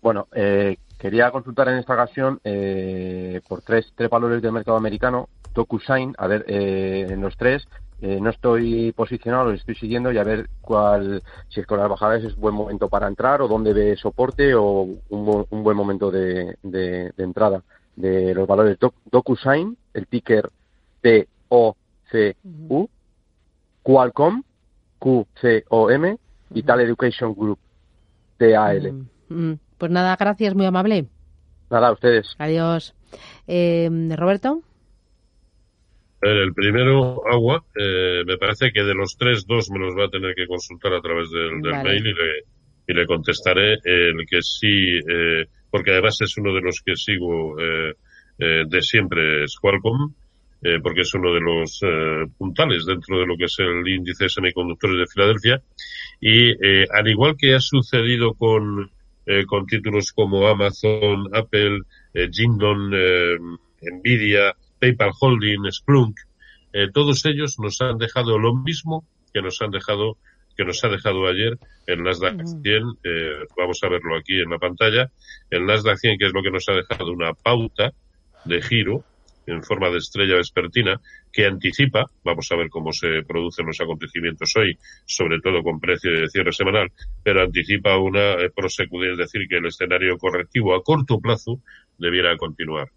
Bueno, 0.00 0.28
eh, 0.32 0.76
quería 1.00 1.32
consultar 1.32 1.68
en 1.70 1.78
esta 1.78 1.94
ocasión 1.94 2.38
eh, 2.44 3.40
por 3.48 3.62
tres, 3.62 3.92
tres 3.96 4.08
valores 4.08 4.40
del 4.40 4.52
mercado 4.52 4.76
americano, 4.76 5.28
DocuSign, 5.52 6.14
a 6.16 6.28
ver, 6.28 6.44
eh, 6.46 7.08
en 7.10 7.20
los 7.20 7.36
tres, 7.36 7.66
eh, 8.00 8.18
no 8.20 8.30
estoy 8.30 8.92
posicionado, 8.92 9.50
los 9.50 9.60
estoy 9.60 9.74
siguiendo 9.74 10.12
y 10.12 10.18
a 10.18 10.24
ver 10.24 10.48
cuál, 10.60 11.22
si 11.48 11.60
es 11.60 11.66
con 11.66 11.78
las 11.78 11.88
bajadas 11.88 12.24
es 12.24 12.36
buen 12.36 12.54
momento 12.54 12.88
para 12.88 13.08
entrar 13.08 13.42
o 13.42 13.48
dónde 13.48 13.72
ve 13.72 13.96
soporte 13.96 14.54
o 14.54 14.82
un, 15.08 15.46
un 15.48 15.62
buen 15.62 15.76
momento 15.76 16.10
de, 16.10 16.56
de, 16.62 17.12
de, 17.16 17.24
entrada 17.24 17.62
de 17.96 18.34
los 18.34 18.46
valores 18.46 18.78
Doc, 18.78 18.94
DocuSign, 19.10 19.76
el 19.94 20.06
ticker 20.06 20.50
T-O-C-U. 21.02 22.88
Qualcomm, 23.82 24.42
Q-C-O-M 24.98 26.16
y 26.54 26.62
Tal 26.62 26.80
Education 26.80 27.34
Group, 27.34 27.58
T-A-L. 28.38 28.90
Uh 28.90 29.04
-huh. 29.28 29.58
Pues 29.78 29.90
nada, 29.90 30.16
gracias, 30.16 30.54
muy 30.54 30.66
amable. 30.66 31.06
Nada, 31.70 31.88
a 31.88 31.92
ustedes. 31.92 32.34
Adiós. 32.38 32.94
Eh, 33.46 33.88
Roberto. 34.16 34.60
El 36.22 36.52
primero, 36.52 37.22
agua, 37.26 37.64
eh, 37.74 38.22
me 38.26 38.36
parece 38.36 38.72
que 38.72 38.82
de 38.82 38.94
los 38.94 39.16
tres, 39.16 39.46
dos 39.46 39.70
me 39.70 39.78
los 39.78 39.94
va 39.96 40.04
a 40.04 40.10
tener 40.10 40.34
que 40.34 40.46
consultar 40.46 40.92
a 40.92 41.00
través 41.00 41.30
del, 41.30 41.62
del 41.62 41.72
vale. 41.72 41.88
mail 41.88 42.06
y 42.06 42.12
le, 42.12 42.44
y 42.86 42.92
le 42.92 43.06
contestaré 43.06 43.78
el 43.84 44.26
que 44.28 44.42
sí, 44.42 44.98
eh, 44.98 45.46
porque 45.70 45.92
además 45.92 46.20
es 46.20 46.36
uno 46.36 46.52
de 46.52 46.60
los 46.60 46.82
que 46.84 46.96
sigo 46.96 47.58
eh, 47.60 47.94
eh 48.38 48.64
de 48.66 48.82
siempre, 48.82 49.44
es 49.44 49.56
Qualcomm, 49.60 50.12
eh, 50.62 50.78
porque 50.82 51.02
es 51.02 51.14
uno 51.14 51.32
de 51.32 51.40
los 51.40 51.80
eh, 51.82 52.26
puntales 52.36 52.84
dentro 52.84 53.18
de 53.20 53.26
lo 53.26 53.36
que 53.36 53.44
es 53.44 53.56
el 53.60 53.86
índice 53.88 54.24
de 54.24 54.30
semiconductores 54.30 54.98
de 54.98 55.06
Filadelfia. 55.06 55.62
Y 56.20 56.50
al 56.90 57.08
igual 57.08 57.36
que 57.38 57.54
ha 57.54 57.60
sucedido 57.60 58.34
con, 58.34 58.90
con 59.46 59.66
títulos 59.66 60.12
como 60.12 60.46
Amazon, 60.48 61.30
Apple, 61.32 61.78
Jingdon, 62.30 62.90
Nvidia, 63.80 64.54
PayPal 64.80 65.12
Holding, 65.18 65.70
Splunk, 65.70 66.18
eh, 66.72 66.88
todos 66.92 67.24
ellos 67.26 67.58
nos 67.58 67.80
han 67.80 67.98
dejado 67.98 68.38
lo 68.38 68.54
mismo 68.54 69.04
que 69.32 69.42
nos 69.42 69.60
han 69.62 69.70
dejado 69.70 70.16
que 70.56 70.64
nos 70.64 70.84
ha 70.84 70.88
dejado 70.88 71.26
ayer 71.26 71.58
el 71.86 72.02
Nasdaq 72.02 72.44
100, 72.44 72.64
eh, 73.04 73.46
vamos 73.56 73.80
a 73.82 73.88
verlo 73.88 74.16
aquí 74.16 74.40
en 74.40 74.50
la 74.50 74.58
pantalla, 74.58 75.10
el 75.48 75.64
Nasdaq 75.64 75.96
100 75.96 76.18
que 76.18 76.26
es 76.26 76.32
lo 76.34 76.42
que 76.42 76.50
nos 76.50 76.68
ha 76.68 76.72
dejado 76.74 77.12
una 77.12 77.32
pauta 77.32 77.92
de 78.44 78.60
giro 78.60 79.04
en 79.46 79.62
forma 79.62 79.90
de 79.90 79.98
estrella 79.98 80.36
vespertina 80.36 81.00
que 81.32 81.46
anticipa, 81.46 82.04
vamos 82.24 82.50
a 82.52 82.56
ver 82.56 82.68
cómo 82.68 82.92
se 82.92 83.22
producen 83.26 83.66
los 83.66 83.80
acontecimientos 83.80 84.54
hoy, 84.56 84.78
sobre 85.06 85.40
todo 85.40 85.62
con 85.62 85.80
precio 85.80 86.10
de 86.12 86.28
cierre 86.28 86.52
semanal, 86.52 86.92
pero 87.22 87.42
anticipa 87.42 87.98
una 87.98 88.32
eh, 88.34 88.50
prosecución, 88.54 89.12
es 89.12 89.18
decir, 89.18 89.46
que 89.48 89.56
el 89.56 89.66
escenario 89.66 90.18
correctivo 90.18 90.74
a 90.74 90.82
corto 90.82 91.18
plazo 91.20 91.60
debiera 91.98 92.36
continuar. 92.36 92.88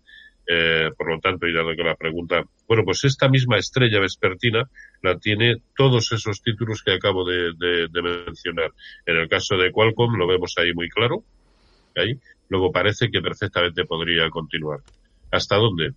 Eh, 0.45 0.89
por 0.97 1.09
lo 1.09 1.19
tanto, 1.19 1.47
y 1.47 1.53
dado 1.53 1.73
que 1.75 1.83
la 1.83 1.95
pregunta, 1.95 2.43
bueno, 2.67 2.83
pues 2.83 3.05
esta 3.05 3.29
misma 3.29 3.57
estrella 3.57 4.01
vespertina 4.01 4.69
la 5.01 5.17
tiene 5.17 5.55
todos 5.75 6.11
esos 6.11 6.41
títulos 6.41 6.81
que 6.83 6.93
acabo 6.93 7.23
de, 7.25 7.53
mencionar. 7.93 8.71
En 9.05 9.17
el 9.17 9.29
caso 9.29 9.55
de 9.55 9.71
Qualcomm 9.71 10.17
lo 10.17 10.27
vemos 10.27 10.53
ahí 10.57 10.73
muy 10.73 10.89
claro, 10.89 11.23
ahí. 11.95 12.19
Luego 12.49 12.71
parece 12.71 13.09
que 13.09 13.21
perfectamente 13.21 13.85
podría 13.85 14.29
continuar. 14.29 14.79
¿Hasta 15.31 15.55
dónde? 15.55 15.91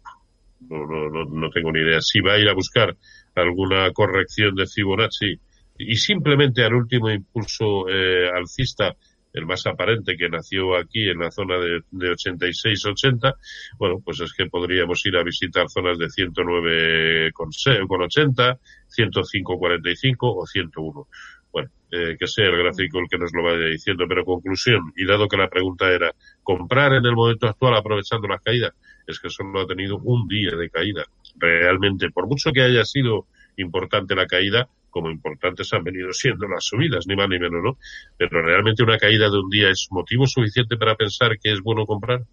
No, 0.61 0.87
no, 0.87 1.25
no, 1.25 1.51
tengo 1.51 1.73
ni 1.73 1.81
idea. 1.81 1.99
Si 2.01 2.21
va 2.21 2.35
a 2.35 2.39
ir 2.39 2.49
a 2.49 2.55
buscar 2.55 2.97
alguna 3.35 3.91
corrección 3.93 4.55
de 4.55 4.67
Fibonacci 4.67 5.39
y 5.79 5.97
simplemente 5.97 6.65
al 6.65 6.75
último 6.75 7.11
impulso 7.11 7.89
eh, 7.89 8.31
alcista 8.33 8.95
el 9.37 9.45
más 9.45 9.67
aparente 9.67 10.17
que 10.17 10.31
nació 10.31 10.77
aquí 10.77 11.11
en 11.11 11.19
la 11.19 11.31
zona 11.31 11.59
de, 11.59 11.83
de 11.91 12.11
86-80, 12.11 13.35
bueno, 13.79 14.01
pues 14.03 14.21
es 14.21 14.33
que 14.33 14.47
podríamos 14.47 15.05
ir 15.05 15.15
a 15.17 15.23
visitar 15.23 15.69
zonas 15.69 15.99
de 15.99 16.09
109 16.09 17.33
con, 17.35 17.51
80, 17.51 18.59
105-45 18.89 20.17
o 20.21 20.47
101. 20.47 21.09
Bueno, 21.53 21.71
eh, 21.91 22.17
que 22.19 22.27
sea 22.27 22.47
el 22.47 22.57
gráfico 22.57 22.99
el 22.99 23.09
que 23.11 23.19
nos 23.19 23.31
lo 23.35 23.43
vaya 23.43 23.67
diciendo, 23.67 24.07
pero 24.09 24.25
conclusión, 24.25 24.93
y 24.97 25.05
dado 25.05 25.29
que 25.29 25.37
la 25.37 25.49
pregunta 25.49 25.91
era 25.91 26.15
comprar 26.43 26.95
en 26.95 27.05
el 27.05 27.15
momento 27.15 27.47
actual 27.47 27.77
aprovechando 27.77 28.27
las 28.29 28.41
caídas, 28.41 28.73
es 29.07 29.21
que 29.21 29.29
solo 29.29 29.61
ha 29.61 29.67
tenido 29.67 29.99
un 29.99 30.27
día 30.27 30.57
de 30.57 30.71
caída. 30.71 31.05
Realmente, 31.37 32.11
por 32.11 32.27
mucho 32.27 32.53
que 32.53 32.63
haya 32.63 32.85
sido 32.87 33.27
importante 33.59 34.15
la 34.15 34.27
caída, 34.27 34.67
como 34.97 35.11
importantes 35.11 35.71
han 35.75 35.85
venido 35.85 36.11
siendo 36.15 36.49
las 36.49 36.65
subidas, 36.65 37.07
ni 37.07 37.15
más 37.15 37.29
ni 37.29 37.39
menos, 37.39 37.63
¿no? 37.63 37.77
Pero 38.17 38.41
realmente 38.41 38.83
una 38.83 38.97
caída 38.97 39.29
de 39.29 39.39
un 39.39 39.51
día 39.51 39.69
es 39.69 39.89
motivo 39.91 40.27
suficiente 40.27 40.79
para 40.79 40.95
pensar 40.95 41.39
que 41.39 41.53
es 41.53 41.61
bueno 41.61 41.85
comprar. 41.85 42.25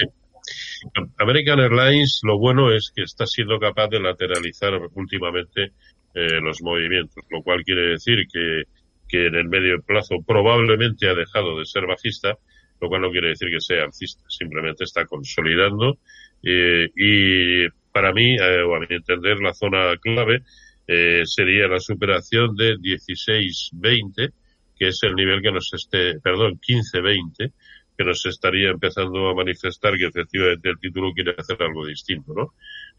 American 1.17 1.59
Airlines, 1.59 2.19
lo 2.21 2.37
bueno 2.37 2.71
es 2.71 2.91
que 2.95 3.01
está 3.01 3.25
siendo 3.25 3.57
capaz 3.57 3.87
de 3.87 3.99
lateralizar 3.99 4.73
últimamente 4.93 5.71
eh, 6.13 6.39
los 6.39 6.61
movimientos, 6.61 7.23
lo 7.31 7.41
cual 7.41 7.63
quiere 7.63 7.93
decir 7.93 8.27
que, 8.31 8.65
que 9.09 9.25
en 9.25 9.33
el 9.33 9.49
medio 9.49 9.81
plazo 9.81 10.17
probablemente 10.23 11.09
ha 11.09 11.15
dejado 11.15 11.57
de 11.57 11.65
ser 11.65 11.87
bajista 11.87 12.37
lo 12.79 12.89
cual 12.89 13.01
no 13.01 13.11
quiere 13.11 13.29
decir 13.29 13.49
que 13.49 13.61
sea 13.61 13.83
alcista, 13.83 14.23
simplemente 14.27 14.83
está 14.83 15.05
consolidando 15.05 15.97
eh, 16.43 16.89
y 16.95 17.67
para 17.91 18.13
mí, 18.13 18.35
eh, 18.35 18.61
o 18.61 18.75
a 18.75 18.79
mi 18.79 18.87
entender, 18.89 19.39
la 19.39 19.53
zona 19.53 19.95
clave 19.99 20.43
eh, 20.87 21.23
sería 21.25 21.67
la 21.67 21.79
superación 21.79 22.55
de 22.55 22.75
16-20, 22.75 24.31
que 24.77 24.87
es 24.89 24.99
el 25.01 25.15
nivel 25.15 25.41
que 25.41 25.51
nos 25.51 25.73
esté, 25.73 26.19
perdón, 26.19 26.59
15-20, 26.59 27.51
que 27.97 28.03
nos 28.03 28.25
estaría 28.25 28.69
empezando 28.69 29.27
a 29.29 29.33
manifestar 29.33 29.97
que 29.97 30.05
efectivamente 30.05 30.69
el 30.69 30.79
título 30.79 31.11
quiere 31.13 31.33
hacer 31.37 31.57
algo 31.59 31.85
distinto, 31.85 32.33
¿no? 32.35 32.53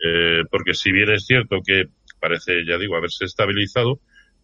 Eh, 0.05 0.43
porque 0.51 0.75
si 0.75 0.91
bien 0.91 1.11
es 1.11 1.25
cierto 1.25 1.61
que 1.65 1.85
parece, 2.21 2.65
ya 2.67 2.77
digo, 2.77 2.97
haberse 2.97 3.25
estabilizado, 3.25 4.01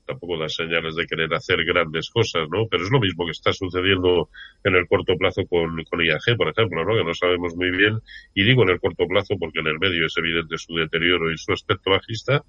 tampoco 0.07 0.39
da 0.39 0.49
señales 0.49 0.95
de 0.97 1.07
querer 1.07 1.33
hacer 1.35 1.65
grandes 1.65 2.11
cosas, 2.11 2.49
¿no? 2.51 2.67
Pero 2.69 2.85
es 2.85 2.91
lo 2.91 3.01
mismo 3.01 3.25
que 3.25 3.33
está 3.33 3.53
sucediendo 3.53 4.29
en 4.63 4.75
el 4.75 4.87
corto 4.87 5.17
plazo 5.17 5.43
con, 5.47 5.83
con 5.85 6.01
IAG, 6.05 6.37
por 6.37 6.49
ejemplo, 6.49 6.85
¿no? 6.85 6.97
Que 6.97 7.05
no 7.05 7.15
sabemos 7.15 7.57
muy 7.57 7.71
bien, 7.71 8.01
y 8.35 8.45
digo 8.45 8.63
en 8.63 8.71
el 8.71 8.81
corto 8.81 9.07
plazo 9.07 9.37
porque 9.39 9.61
en 9.61 9.67
el 9.67 9.79
medio 9.79 10.07
es 10.07 10.17
evidente 10.17 10.59
su 10.59 10.75
deterioro 10.75 11.33
y 11.33 11.39
su 11.39 11.53
aspecto 11.53 11.91
bajista, 11.91 12.45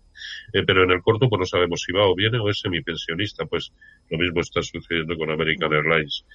eh, 0.53 0.63
pero 0.65 0.83
en 0.83 0.91
el 0.91 1.01
corto 1.01 1.29
pues 1.29 1.39
no 1.39 1.45
sabemos 1.45 1.81
si 1.81 1.91
va 1.93 2.05
o 2.05 2.15
viene 2.15 2.39
o 2.39 2.49
es 2.49 2.59
semipensionista, 2.59 3.45
pues 3.45 3.71
lo 4.09 4.17
mismo 4.17 4.41
está 4.41 4.61
sucediendo 4.61 5.17
con 5.17 5.31
American 5.31 5.73
Airlines. 5.73 6.25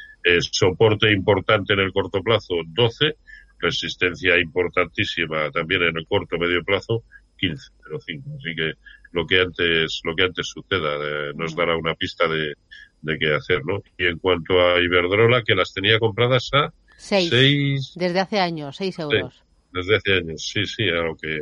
soporte 0.52 1.12
importante 1.12 1.74
en 1.74 1.80
el 1.80 1.92
corto 1.92 2.22
plazo, 2.22 2.54
12, 2.66 3.16
resistencia 3.59 4.38
importantísima 4.38 5.50
también 5.50 5.83
en 5.83 5.96
el 5.96 6.06
corto 6.06 6.38
medio 6.38 6.62
plazo, 6.64 7.04
15,05. 7.40 8.37
Así 8.38 8.54
que 8.56 8.72
lo 9.12 9.27
que 9.27 9.40
antes, 9.40 10.01
lo 10.05 10.14
que 10.14 10.25
antes 10.25 10.49
suceda, 10.49 10.96
eh, 10.96 11.33
nos 11.35 11.55
dará 11.55 11.77
una 11.77 11.94
pista 11.94 12.29
de, 12.29 12.55
de 13.03 13.18
qué 13.18 13.35
hacer, 13.35 13.64
¿no? 13.64 13.83
Y 13.99 14.07
en 14.07 14.18
cuanto 14.18 14.61
a 14.61 14.81
Iberdrola, 14.81 15.42
que 15.42 15.55
las 15.55 15.73
tenía 15.73 15.99
compradas 15.99 16.51
a 16.53 16.73
seis. 16.96 17.92
Desde 17.96 18.20
hace 18.20 18.38
años, 18.38 18.77
seis 18.77 18.99
euros. 18.99 19.42
desde 19.73 19.96
hace 19.96 20.12
años, 20.14 20.42
sí, 20.42 20.66
sí, 20.66 20.88
a 20.88 21.03
lo 21.03 21.16
que, 21.16 21.40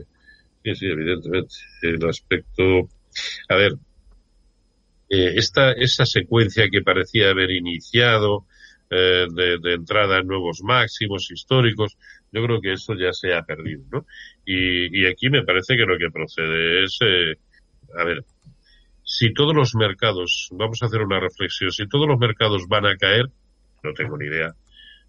sí, 0.64 0.74
sí, 0.74 0.87
evidentemente. 0.87 1.54
El 1.83 2.09
aspecto, 2.09 2.88
a 3.48 3.54
ver, 3.57 3.72
eh, 5.11 5.33
esta, 5.37 5.72
esa 5.72 6.07
secuencia 6.07 6.68
que 6.70 6.83
parecía 6.83 7.31
haber 7.31 7.50
iniciado, 7.50 8.46
eh, 8.90 9.26
de, 9.31 9.59
de, 9.59 9.74
entrada 9.74 10.18
en 10.18 10.26
nuevos 10.26 10.62
máximos 10.62 11.31
históricos, 11.31 11.98
yo 12.33 12.42
creo 12.42 12.61
que 12.61 12.72
eso 12.72 12.94
ya 12.94 13.12
se 13.12 13.35
ha 13.35 13.42
perdido, 13.42 13.85
¿no? 13.90 14.07
Y, 14.46 15.02
y 15.02 15.07
aquí 15.07 15.28
me 15.28 15.44
parece 15.44 15.76
que 15.76 15.85
lo 15.85 15.98
que 15.98 16.11
procede 16.11 16.85
es 16.85 16.98
eh, 17.02 17.37
a 17.96 18.05
ver, 18.05 18.24
si 19.03 19.33
todos 19.33 19.55
los 19.55 19.74
mercados, 19.74 20.48
vamos 20.53 20.83
a 20.83 20.87
hacer 20.87 21.01
una 21.01 21.20
reflexión, 21.20 21.70
si 21.70 21.88
todos 21.88 22.07
los 22.07 22.18
mercados 22.18 22.66
van 22.68 22.87
a 22.87 22.96
caer, 22.96 23.27
no 23.83 23.92
tengo 23.92 24.18
ni 24.18 24.27
idea, 24.27 24.55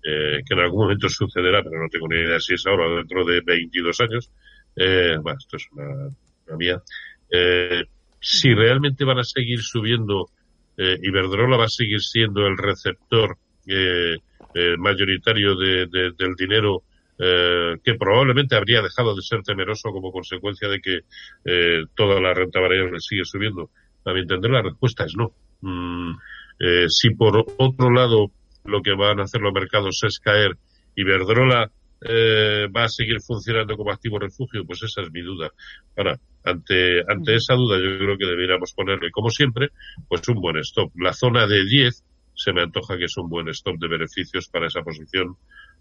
eh, 0.03 0.41
que 0.47 0.53
en 0.53 0.59
algún 0.59 0.83
momento 0.83 1.09
sucederá, 1.09 1.61
pero 1.63 1.81
no 1.81 1.89
tengo 1.89 2.07
ni 2.07 2.15
idea 2.15 2.39
si 2.39 2.53
es 2.53 2.65
ahora 2.65 2.87
o 2.87 2.95
dentro 2.95 3.25
de 3.25 3.41
22 3.41 3.99
años, 4.01 4.31
eh, 4.75 5.17
bueno, 5.21 5.37
esto 5.37 5.57
es 5.57 5.67
una, 5.71 6.57
mía, 6.57 6.81
eh, 7.29 7.83
si 8.19 8.53
realmente 8.53 9.03
van 9.03 9.19
a 9.19 9.23
seguir 9.23 9.61
subiendo, 9.61 10.29
eh, 10.77 10.97
Iberdrola 11.01 11.57
va 11.57 11.65
a 11.65 11.69
seguir 11.69 12.01
siendo 12.01 12.47
el 12.47 12.57
receptor 12.57 13.37
eh, 13.67 14.15
eh 14.55 14.75
mayoritario 14.77 15.55
de, 15.55 15.85
de, 15.87 16.11
del 16.17 16.35
dinero 16.35 16.83
eh, 17.19 17.75
que 17.83 17.95
probablemente 17.95 18.55
habría 18.55 18.81
dejado 18.81 19.15
de 19.15 19.21
ser 19.21 19.43
temeroso 19.43 19.91
como 19.91 20.11
consecuencia 20.11 20.69
de 20.69 20.79
que 20.79 20.99
eh, 21.45 21.83
toda 21.95 22.19
la 22.21 22.33
renta 22.33 22.59
variable 22.59 22.99
sigue 22.99 23.25
subiendo. 23.25 23.69
A 24.05 24.13
mi 24.13 24.21
entender, 24.21 24.51
la 24.51 24.61
respuesta 24.61 25.03
es 25.03 25.13
no. 25.15 25.33
Mm, 25.61 26.13
eh, 26.59 26.85
si 26.87 27.11
por 27.11 27.45
otro 27.57 27.91
lado 27.91 28.31
lo 28.63 28.81
que 28.81 28.93
van 28.93 29.19
a 29.19 29.23
hacer 29.23 29.41
los 29.41 29.53
mercados 29.53 30.01
es 30.03 30.19
caer 30.19 30.57
y 30.95 31.03
Verdrola 31.03 31.71
eh, 32.01 32.67
va 32.75 32.85
a 32.85 32.89
seguir 32.89 33.19
funcionando 33.21 33.75
como 33.75 33.91
activo 33.91 34.19
refugio, 34.19 34.65
pues 34.65 34.81
esa 34.83 35.01
es 35.01 35.11
mi 35.11 35.21
duda. 35.21 35.51
Ahora, 35.97 36.19
ante, 36.43 37.01
ante 37.07 37.35
esa 37.35 37.55
duda 37.55 37.77
yo 37.77 37.97
creo 37.97 38.17
que 38.17 38.25
deberíamos 38.25 38.73
ponerle, 38.73 39.11
como 39.11 39.29
siempre, 39.29 39.69
pues 40.07 40.27
un 40.29 40.39
buen 40.39 40.57
stop. 40.57 40.91
La 40.95 41.13
zona 41.13 41.47
de 41.47 41.65
10 41.65 42.03
se 42.33 42.53
me 42.53 42.61
antoja 42.61 42.97
que 42.97 43.05
es 43.05 43.17
un 43.17 43.29
buen 43.29 43.49
stop 43.49 43.77
de 43.79 43.89
beneficios 43.89 44.47
para 44.47 44.67
esa 44.67 44.81
posición 44.81 45.35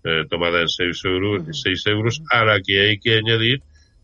eh, 0.05 0.25
tomada 0.29 0.61
en 0.61 0.69
6 0.69 1.05
euros, 1.05 1.43
6 1.51 1.87
euros, 1.87 2.23
a 2.31 2.45
la 2.45 2.61
que 2.61 2.81
hay 2.81 2.99
que 2.99 3.19
añadir 3.19 3.63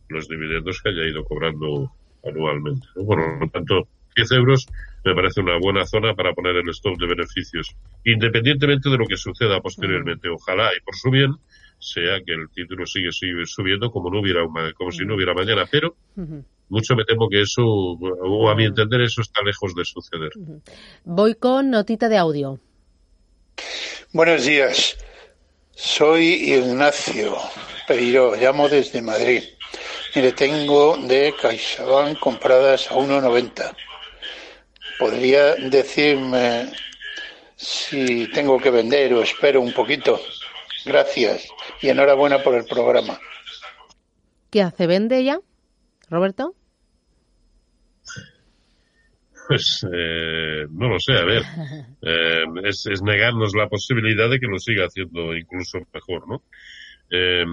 los 0.08 0.28
dividendos 0.28 0.80
que 0.82 0.90
haya 0.90 1.04
ido 1.04 1.24
cobrando 1.24 1.92
anualmente. 2.24 2.86
Por 2.94 3.40
lo 3.40 3.48
tanto, 3.48 3.88
10 4.16 4.32
euros 4.32 4.66
me 5.04 5.14
parece 5.14 5.40
una 5.40 5.58
buena 5.58 5.84
zona 5.84 6.14
para 6.14 6.32
poner 6.32 6.56
el 6.56 6.68
stop 6.70 6.98
de 6.98 7.06
beneficios, 7.06 7.76
independientemente 8.04 8.88
de 8.88 8.98
lo 8.98 9.06
que 9.06 9.16
suceda 9.16 9.60
posteriormente. 9.60 10.28
Ojalá, 10.28 10.70
y 10.76 10.80
por 10.80 10.94
su 10.94 11.10
bien, 11.10 11.34
sea 11.78 12.20
que 12.24 12.32
el 12.32 12.48
título 12.50 12.86
sigue, 12.86 13.10
subiendo 13.12 13.90
como 13.90 14.10
no 14.10 14.20
hubiera 14.20 14.42
como 14.74 14.90
si 14.90 15.04
no 15.04 15.14
hubiera 15.14 15.34
mañana, 15.34 15.66
pero 15.70 15.96
mucho 16.68 16.96
me 16.96 17.04
temo 17.04 17.28
que 17.28 17.42
eso, 17.42 17.62
o 17.64 18.48
a 18.48 18.54
mi 18.54 18.64
entender, 18.64 19.02
eso 19.02 19.20
está 19.20 19.42
lejos 19.42 19.74
de 19.74 19.84
suceder. 19.84 20.30
Voy 21.04 21.34
con 21.34 21.70
notita 21.70 22.08
de 22.08 22.16
audio. 22.16 22.58
Buenos 24.12 24.44
días. 24.44 24.96
Soy 25.76 26.52
Ignacio 26.54 27.36
Peiro, 27.86 28.34
llamo 28.36 28.68
desde 28.68 29.02
Madrid. 29.02 29.42
y 30.14 30.20
le 30.20 30.32
tengo 30.32 30.96
de 30.96 31.34
CaixaBank 31.40 32.18
compradas 32.20 32.88
a 32.90 32.94
1,90. 32.94 33.74
¿Podría 34.98 35.56
decirme 35.56 36.70
si 37.56 38.28
tengo 38.32 38.58
que 38.60 38.70
vender 38.70 39.12
o 39.12 39.22
espero 39.22 39.60
un 39.60 39.72
poquito? 39.72 40.20
Gracias 40.84 41.48
y 41.82 41.88
enhorabuena 41.88 42.42
por 42.42 42.54
el 42.54 42.64
programa. 42.64 43.18
¿Qué 44.50 44.62
hace? 44.62 44.86
¿Vende 44.86 45.24
ya, 45.24 45.40
Roberto? 46.08 46.54
Pues 49.46 49.86
eh, 49.92 50.66
no 50.70 50.88
lo 50.88 50.98
sé, 50.98 51.12
a 51.12 51.24
ver, 51.24 51.42
eh, 52.02 52.44
es, 52.64 52.86
es, 52.86 53.02
negarnos 53.02 53.54
la 53.54 53.68
posibilidad 53.68 54.30
de 54.30 54.40
que 54.40 54.46
lo 54.46 54.58
siga 54.58 54.86
haciendo 54.86 55.36
incluso 55.36 55.80
mejor, 55.92 56.28
¿no? 56.28 56.42
Eh, 57.10 57.44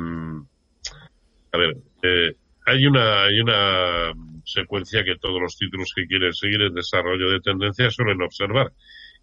a 1.51 1.57
ver, 1.57 1.77
eh, 2.03 2.35
hay 2.65 2.85
una 2.85 3.23
hay 3.23 3.39
una 3.39 4.13
secuencia 4.45 5.03
que 5.03 5.17
todos 5.17 5.41
los 5.41 5.57
títulos 5.57 5.91
que 5.95 6.07
quieren 6.07 6.33
seguir 6.33 6.61
en 6.61 6.73
desarrollo 6.73 7.29
de 7.29 7.41
tendencia 7.41 7.89
suelen 7.89 8.21
observar 8.21 8.71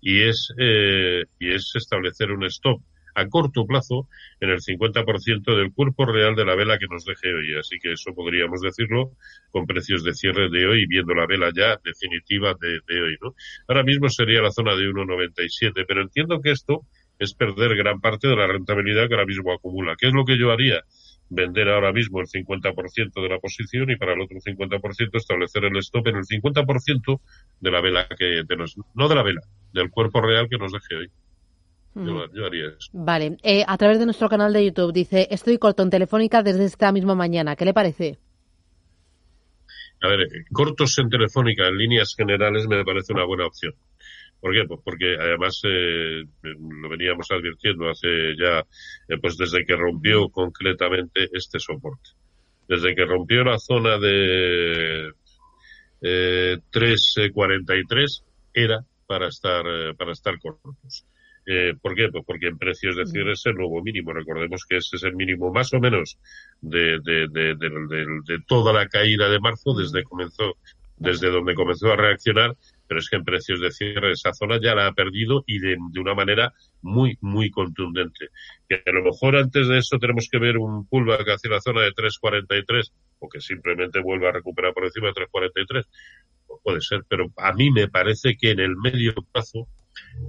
y 0.00 0.22
es 0.22 0.52
eh, 0.58 1.24
y 1.38 1.52
es 1.52 1.72
establecer 1.74 2.30
un 2.30 2.44
stop 2.44 2.80
a 3.18 3.28
corto 3.28 3.66
plazo 3.66 4.08
en 4.40 4.50
el 4.50 4.60
50% 4.60 5.56
del 5.56 5.72
cuerpo 5.72 6.06
real 6.06 6.36
de 6.36 6.44
la 6.44 6.54
vela 6.54 6.78
que 6.78 6.86
nos 6.86 7.04
deje 7.04 7.34
hoy. 7.34 7.58
Así 7.58 7.78
que 7.80 7.92
eso 7.92 8.14
podríamos 8.14 8.60
decirlo 8.60 9.12
con 9.50 9.66
precios 9.66 10.04
de 10.04 10.14
cierre 10.14 10.48
de 10.50 10.66
hoy, 10.66 10.86
viendo 10.86 11.14
la 11.14 11.26
vela 11.26 11.50
ya 11.54 11.78
definitiva 11.84 12.54
de, 12.60 13.02
hoy. 13.02 13.16
¿no? 13.20 13.34
Ahora 13.66 13.82
mismo 13.82 14.08
sería 14.08 14.40
la 14.40 14.52
zona 14.52 14.76
de 14.76 14.88
1,97, 14.88 15.84
pero 15.86 16.02
entiendo 16.02 16.40
que 16.40 16.52
esto 16.52 16.82
es 17.18 17.34
perder 17.34 17.74
gran 17.76 18.00
parte 18.00 18.28
de 18.28 18.36
la 18.36 18.46
rentabilidad 18.46 19.08
que 19.08 19.14
ahora 19.14 19.26
mismo 19.26 19.52
acumula. 19.52 19.96
¿Qué 19.98 20.06
es 20.06 20.12
lo 20.12 20.24
que 20.24 20.38
yo 20.38 20.52
haría? 20.52 20.84
Vender 21.30 21.68
ahora 21.68 21.92
mismo 21.92 22.20
el 22.20 22.26
50% 22.26 23.20
de 23.20 23.28
la 23.28 23.38
posición 23.38 23.90
y 23.90 23.96
para 23.96 24.14
el 24.14 24.20
otro 24.20 24.38
50% 24.38 25.10
establecer 25.14 25.64
el 25.64 25.76
stop 25.78 26.06
en 26.06 26.16
el 26.16 26.24
50% 26.24 27.20
de 27.60 27.70
la 27.70 27.80
vela 27.80 28.06
que, 28.16 28.44
no 28.94 29.08
de 29.08 29.14
la 29.14 29.22
vela, 29.22 29.40
del 29.72 29.90
cuerpo 29.90 30.20
real 30.20 30.48
que 30.48 30.58
nos 30.58 30.72
deje 30.72 30.94
hoy. 30.94 31.10
Yo, 32.06 32.32
yo, 32.32 32.46
haría 32.46 32.68
eso. 32.68 32.90
Vale. 32.92 33.36
Eh, 33.42 33.64
a 33.66 33.76
través 33.76 33.98
de 33.98 34.04
nuestro 34.04 34.28
canal 34.28 34.52
de 34.52 34.64
YouTube 34.64 34.92
dice, 34.92 35.26
estoy 35.30 35.58
corto 35.58 35.82
en 35.82 35.90
Telefónica 35.90 36.42
desde 36.42 36.64
esta 36.64 36.92
misma 36.92 37.14
mañana. 37.14 37.56
¿Qué 37.56 37.64
le 37.64 37.74
parece? 37.74 38.18
A 40.00 40.08
ver, 40.08 40.28
cortos 40.52 40.96
en 40.98 41.10
Telefónica 41.10 41.66
en 41.66 41.76
líneas 41.76 42.14
generales 42.16 42.66
me 42.68 42.84
parece 42.84 43.12
una 43.12 43.24
buena 43.24 43.46
opción. 43.46 43.74
¿Por 44.40 44.52
qué? 44.52 44.64
Pues 44.68 44.80
porque 44.84 45.16
además 45.18 45.60
eh, 45.64 46.22
lo 46.42 46.88
veníamos 46.88 47.28
advirtiendo 47.30 47.90
hace 47.90 48.36
ya, 48.38 48.60
eh, 49.08 49.18
pues 49.20 49.36
desde 49.36 49.64
que 49.64 49.74
rompió 49.74 50.28
concretamente 50.28 51.28
este 51.32 51.58
soporte. 51.58 52.10
Desde 52.68 52.94
que 52.94 53.04
rompió 53.04 53.42
la 53.42 53.58
zona 53.58 53.98
de 53.98 55.12
eh, 56.00 56.58
3.43 56.70 58.22
era 58.54 58.84
para 59.06 59.28
estar, 59.28 59.64
eh, 59.66 59.94
para 59.96 60.12
estar 60.12 60.38
cortos. 60.38 61.04
Eh, 61.50 61.74
¿Por 61.80 61.94
qué? 61.94 62.08
Pues 62.10 62.24
porque 62.26 62.48
en 62.48 62.58
precios 62.58 62.96
de 62.96 63.06
cierre 63.06 63.32
es 63.32 63.46
el 63.46 63.54
nuevo 63.54 63.82
mínimo. 63.82 64.12
Recordemos 64.12 64.66
que 64.68 64.76
ese 64.76 64.96
es 64.96 65.02
el 65.04 65.16
mínimo 65.16 65.50
más 65.52 65.72
o 65.72 65.80
menos 65.80 66.18
de, 66.60 66.98
de, 67.00 67.26
de, 67.28 67.54
de 67.56 68.38
toda 68.46 68.72
la 68.72 68.86
caída 68.86 69.30
de 69.30 69.40
marzo 69.40 69.72
desde 69.74 70.02
comenzó, 70.04 70.56
desde 70.96 71.30
donde 71.30 71.54
comenzó 71.54 71.92
a 71.92 71.96
reaccionar 71.96 72.54
pero 72.88 73.00
es 73.00 73.08
que 73.10 73.16
en 73.16 73.24
precios 73.24 73.60
de 73.60 73.70
cierre 73.70 74.12
esa 74.12 74.32
zona 74.32 74.58
ya 74.60 74.74
la 74.74 74.86
ha 74.86 74.92
perdido 74.92 75.44
y 75.46 75.58
de, 75.60 75.76
de, 75.92 76.00
una 76.00 76.14
manera 76.14 76.54
muy, 76.80 77.18
muy 77.20 77.50
contundente. 77.50 78.30
Que 78.68 78.82
a 78.84 78.92
lo 78.92 79.02
mejor 79.02 79.36
antes 79.36 79.68
de 79.68 79.78
eso 79.78 79.98
tenemos 79.98 80.28
que 80.30 80.38
ver 80.38 80.56
un 80.56 80.88
pullback 80.88 81.28
hacia 81.28 81.50
la 81.50 81.60
zona 81.60 81.82
de 81.82 81.92
3.43 81.92 82.90
o 83.18 83.28
que 83.28 83.40
simplemente 83.40 84.00
vuelva 84.00 84.30
a 84.30 84.32
recuperar 84.32 84.72
por 84.72 84.84
encima 84.84 85.08
de 85.08 85.12
3.43. 85.12 85.84
Puede 86.62 86.80
ser, 86.80 87.04
pero 87.06 87.26
a 87.36 87.52
mí 87.52 87.70
me 87.70 87.88
parece 87.88 88.36
que 88.36 88.50
en 88.50 88.60
el 88.60 88.74
medio 88.76 89.14
plazo 89.32 89.68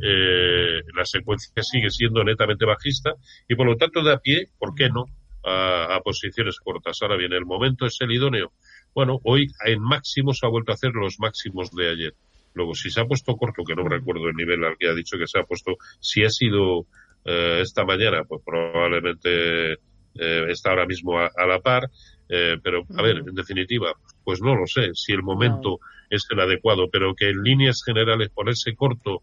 eh, 0.02 0.82
la 0.96 1.06
secuencia 1.06 1.64
sigue 1.64 1.90
siendo 1.90 2.24
netamente 2.24 2.66
bajista 2.66 3.14
y 3.48 3.56
por 3.56 3.68
lo 3.68 3.76
tanto 3.76 4.04
de 4.04 4.14
a 4.14 4.18
pie, 4.18 4.50
¿por 4.58 4.76
qué 4.76 4.90
no? 4.90 5.06
A, 5.44 5.96
a 5.96 6.02
posiciones 6.02 6.58
cortas. 6.60 7.00
Ahora 7.02 7.16
bien, 7.18 7.34
el 7.34 7.46
momento 7.46 7.86
es 7.86 7.98
el 8.02 8.12
idóneo. 8.12 8.52
Bueno, 8.94 9.20
hoy 9.24 9.48
en 9.66 9.82
máximos 9.82 10.40
ha 10.44 10.48
vuelto 10.48 10.72
a 10.72 10.76
hacer 10.76 10.92
los 10.94 11.20
máximos 11.20 11.72
de 11.72 11.90
ayer. 11.90 12.14
Luego, 12.54 12.74
si 12.74 12.90
se 12.90 13.00
ha 13.00 13.06
puesto 13.06 13.36
corto, 13.38 13.64
que 13.64 13.76
no 13.76 13.88
recuerdo 13.88 14.28
el 14.28 14.36
nivel 14.36 14.64
al 14.66 14.76
que 14.78 14.90
ha 14.90 14.94
dicho 14.94 15.18
que 15.18 15.28
se 15.28 15.40
ha 15.40 15.44
puesto, 15.44 15.78
si 16.00 16.24
ha 16.24 16.30
sido 16.30 16.88
eh, 17.24 17.60
esta 17.62 17.86
mañana, 17.86 18.24
pues 18.26 18.42
probablemente 18.44 19.74
eh, 19.74 20.46
está 20.50 20.72
ahora 20.72 20.88
mismo 20.88 21.20
a, 21.20 21.30
a 21.38 21.46
la 21.46 21.60
par. 21.60 21.90
Eh, 22.28 22.58
pero, 22.62 22.84
a 22.98 23.02
ver, 23.02 23.18
en 23.20 23.36
definitiva, 23.36 23.94
pues 24.24 24.42
no 24.42 24.56
lo 24.56 24.68
sé 24.68 24.92
si 24.94 25.14
el 25.14 25.24
momento 25.24 25.80
es 26.10 26.26
el 26.32 26.40
adecuado, 26.40 26.90
pero 26.92 27.16
que 27.16 27.30
en 27.30 27.44
líneas 27.44 27.82
generales 27.86 28.30
ponerse 28.30 28.76
corto 28.76 29.22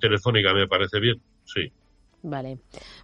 telefónica 0.00 0.52
me 0.52 0.66
parece 0.66 1.00
bien, 1.00 1.20
sí. 1.44 1.72
Vale. 2.22 2.58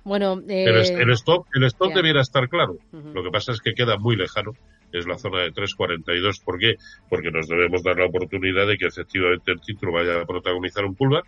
Bueno, 0.05 0.41
eh... 0.49 0.65
el 0.65 1.11
stop, 1.13 1.47
el 1.55 1.65
stop 1.65 1.89
yeah. 1.89 1.97
debiera 1.97 2.21
estar 2.21 2.49
claro. 2.49 2.75
Uh 2.93 2.97
-huh. 2.97 3.13
Lo 3.13 3.23
que 3.23 3.31
pasa 3.31 3.53
es 3.53 3.61
que 3.61 3.75
queda 3.75 3.97
muy 3.97 4.17
lejano 4.17 4.53
es 4.93 5.07
la 5.07 5.19
zona 5.19 5.41
de 5.41 5.53
3.42. 5.53 6.43
¿Por 6.45 6.59
qué? 6.59 6.77
Porque 7.09 7.31
nos 7.31 7.49
debemos 7.49 7.83
dar 7.83 7.97
la 7.97 8.07
oportunidad 8.07 8.67
de 8.67 8.77
que 8.77 8.87
efectivamente 8.87 9.53
el 9.53 9.61
título 9.61 9.93
vaya 9.93 10.21
a 10.21 10.27
protagonizar 10.27 10.85
un 10.85 10.95
pullback 10.95 11.27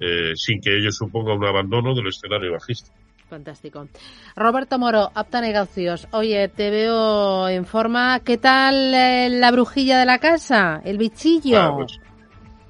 eh, 0.00 0.32
sin 0.34 0.60
que 0.60 0.76
ello 0.76 0.90
suponga 0.90 1.34
un 1.34 1.44
abandono 1.44 1.94
del 1.94 2.08
escenario 2.08 2.52
bajista. 2.52 2.92
Fantástico. 3.28 3.88
Roberto 4.36 4.78
Moro, 4.78 5.10
Apta 5.14 5.40
Negocios. 5.40 6.06
Oye, 6.12 6.48
te 6.48 6.70
veo 6.70 7.48
en 7.48 7.64
forma. 7.64 8.20
¿Qué 8.20 8.36
tal 8.36 8.92
eh, 8.94 9.28
la 9.30 9.50
brujilla 9.50 9.98
de 9.98 10.06
la 10.06 10.18
casa? 10.18 10.80
¿El 10.84 10.98
bichillo? 10.98 11.60
Ah, 11.60 11.74
pues 11.74 12.00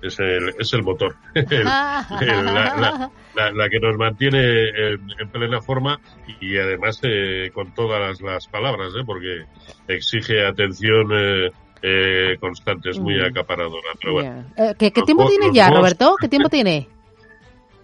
es, 0.04 0.18
el, 0.20 0.54
es 0.58 0.72
el 0.72 0.82
motor. 0.82 1.16
el, 1.34 1.44
el, 1.50 1.64
la, 1.64 3.10
la, 3.34 3.52
la, 3.52 3.68
que 3.68 3.80
nos 3.80 3.96
mantiene 3.96 4.68
en, 4.68 5.00
en, 5.18 5.28
plena 5.30 5.60
forma 5.60 5.98
y 6.40 6.56
además 6.58 7.00
eh, 7.02 7.50
con 7.52 7.74
todas 7.74 8.00
las, 8.00 8.20
las 8.20 8.48
palabras, 8.48 8.92
¿eh? 8.98 9.02
porque 9.04 9.44
exige 9.88 10.46
atención 10.46 11.08
eh, 11.12 11.50
eh, 11.82 12.36
constante, 12.38 12.90
es 12.90 12.98
muy 12.98 13.16
mm. 13.16 13.24
acaparadora. 13.24 13.88
Pero 14.00 14.12
bueno. 14.14 14.44
Yeah. 14.56 14.74
¿Qué, 14.74 14.90
¿Qué, 14.92 15.02
tiempo 15.02 15.26
tiene 15.28 15.52
ya, 15.52 15.70
Roberto? 15.70 16.16
¿Qué 16.20 16.28
tiempo 16.28 16.48
tiene? 16.48 16.88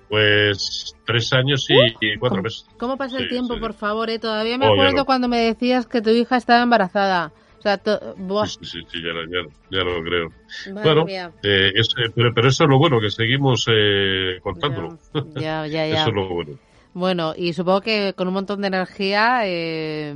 Pues 0.09 0.97
tres 1.07 1.33
años 1.33 1.67
y, 1.69 2.19
cuatro 2.19 2.37
¿Cómo, 2.37 2.43
meses. 2.43 2.67
¿Cómo 2.79 2.97
pasa 2.97 3.19
el 3.19 3.25
sí, 3.25 3.29
tiempo, 3.31 3.55
sí. 3.55 3.61
por 3.61 3.75
favor? 3.75 4.11
Eh? 4.11 4.19
Todavía 4.19 4.59
me 4.59 4.67
oh, 4.67 4.73
acuerdo 4.73 4.97
no. 4.97 5.05
cuando 5.05 5.29
me 5.29 5.39
decías 5.39 5.87
que 5.87 6.03
tu 6.03 6.11
hija 6.11 6.37
estaba 6.37 6.63
embarazada. 6.63 7.33
O 7.61 7.63
sea, 7.63 7.77
to... 7.77 8.17
sí, 8.47 8.59
sí, 8.65 8.79
sí, 8.91 9.03
ya, 9.03 9.13
ya, 9.31 9.47
ya 9.71 9.85
lo 9.85 10.03
creo. 10.03 10.29
Bueno, 10.73 11.05
eh, 11.43 11.73
es, 11.75 11.89
pero, 12.15 12.33
pero, 12.35 12.49
eso 12.49 12.65
es 12.65 12.71
lo 12.71 12.79
bueno, 12.79 12.99
que 12.99 13.11
seguimos 13.11 13.67
eh, 13.71 14.39
contándolo. 14.43 14.99
Ya, 15.35 15.67
ya, 15.67 15.87
ya. 15.87 15.95
eso 16.01 16.09
es 16.09 16.15
lo 16.15 16.29
bueno. 16.29 16.53
Bueno, 16.95 17.35
y 17.37 17.53
supongo 17.53 17.83
que 17.83 18.15
con 18.17 18.29
un 18.29 18.35
montón 18.35 18.63
de 18.63 18.69
energía 18.69 19.43
eh, 19.45 20.13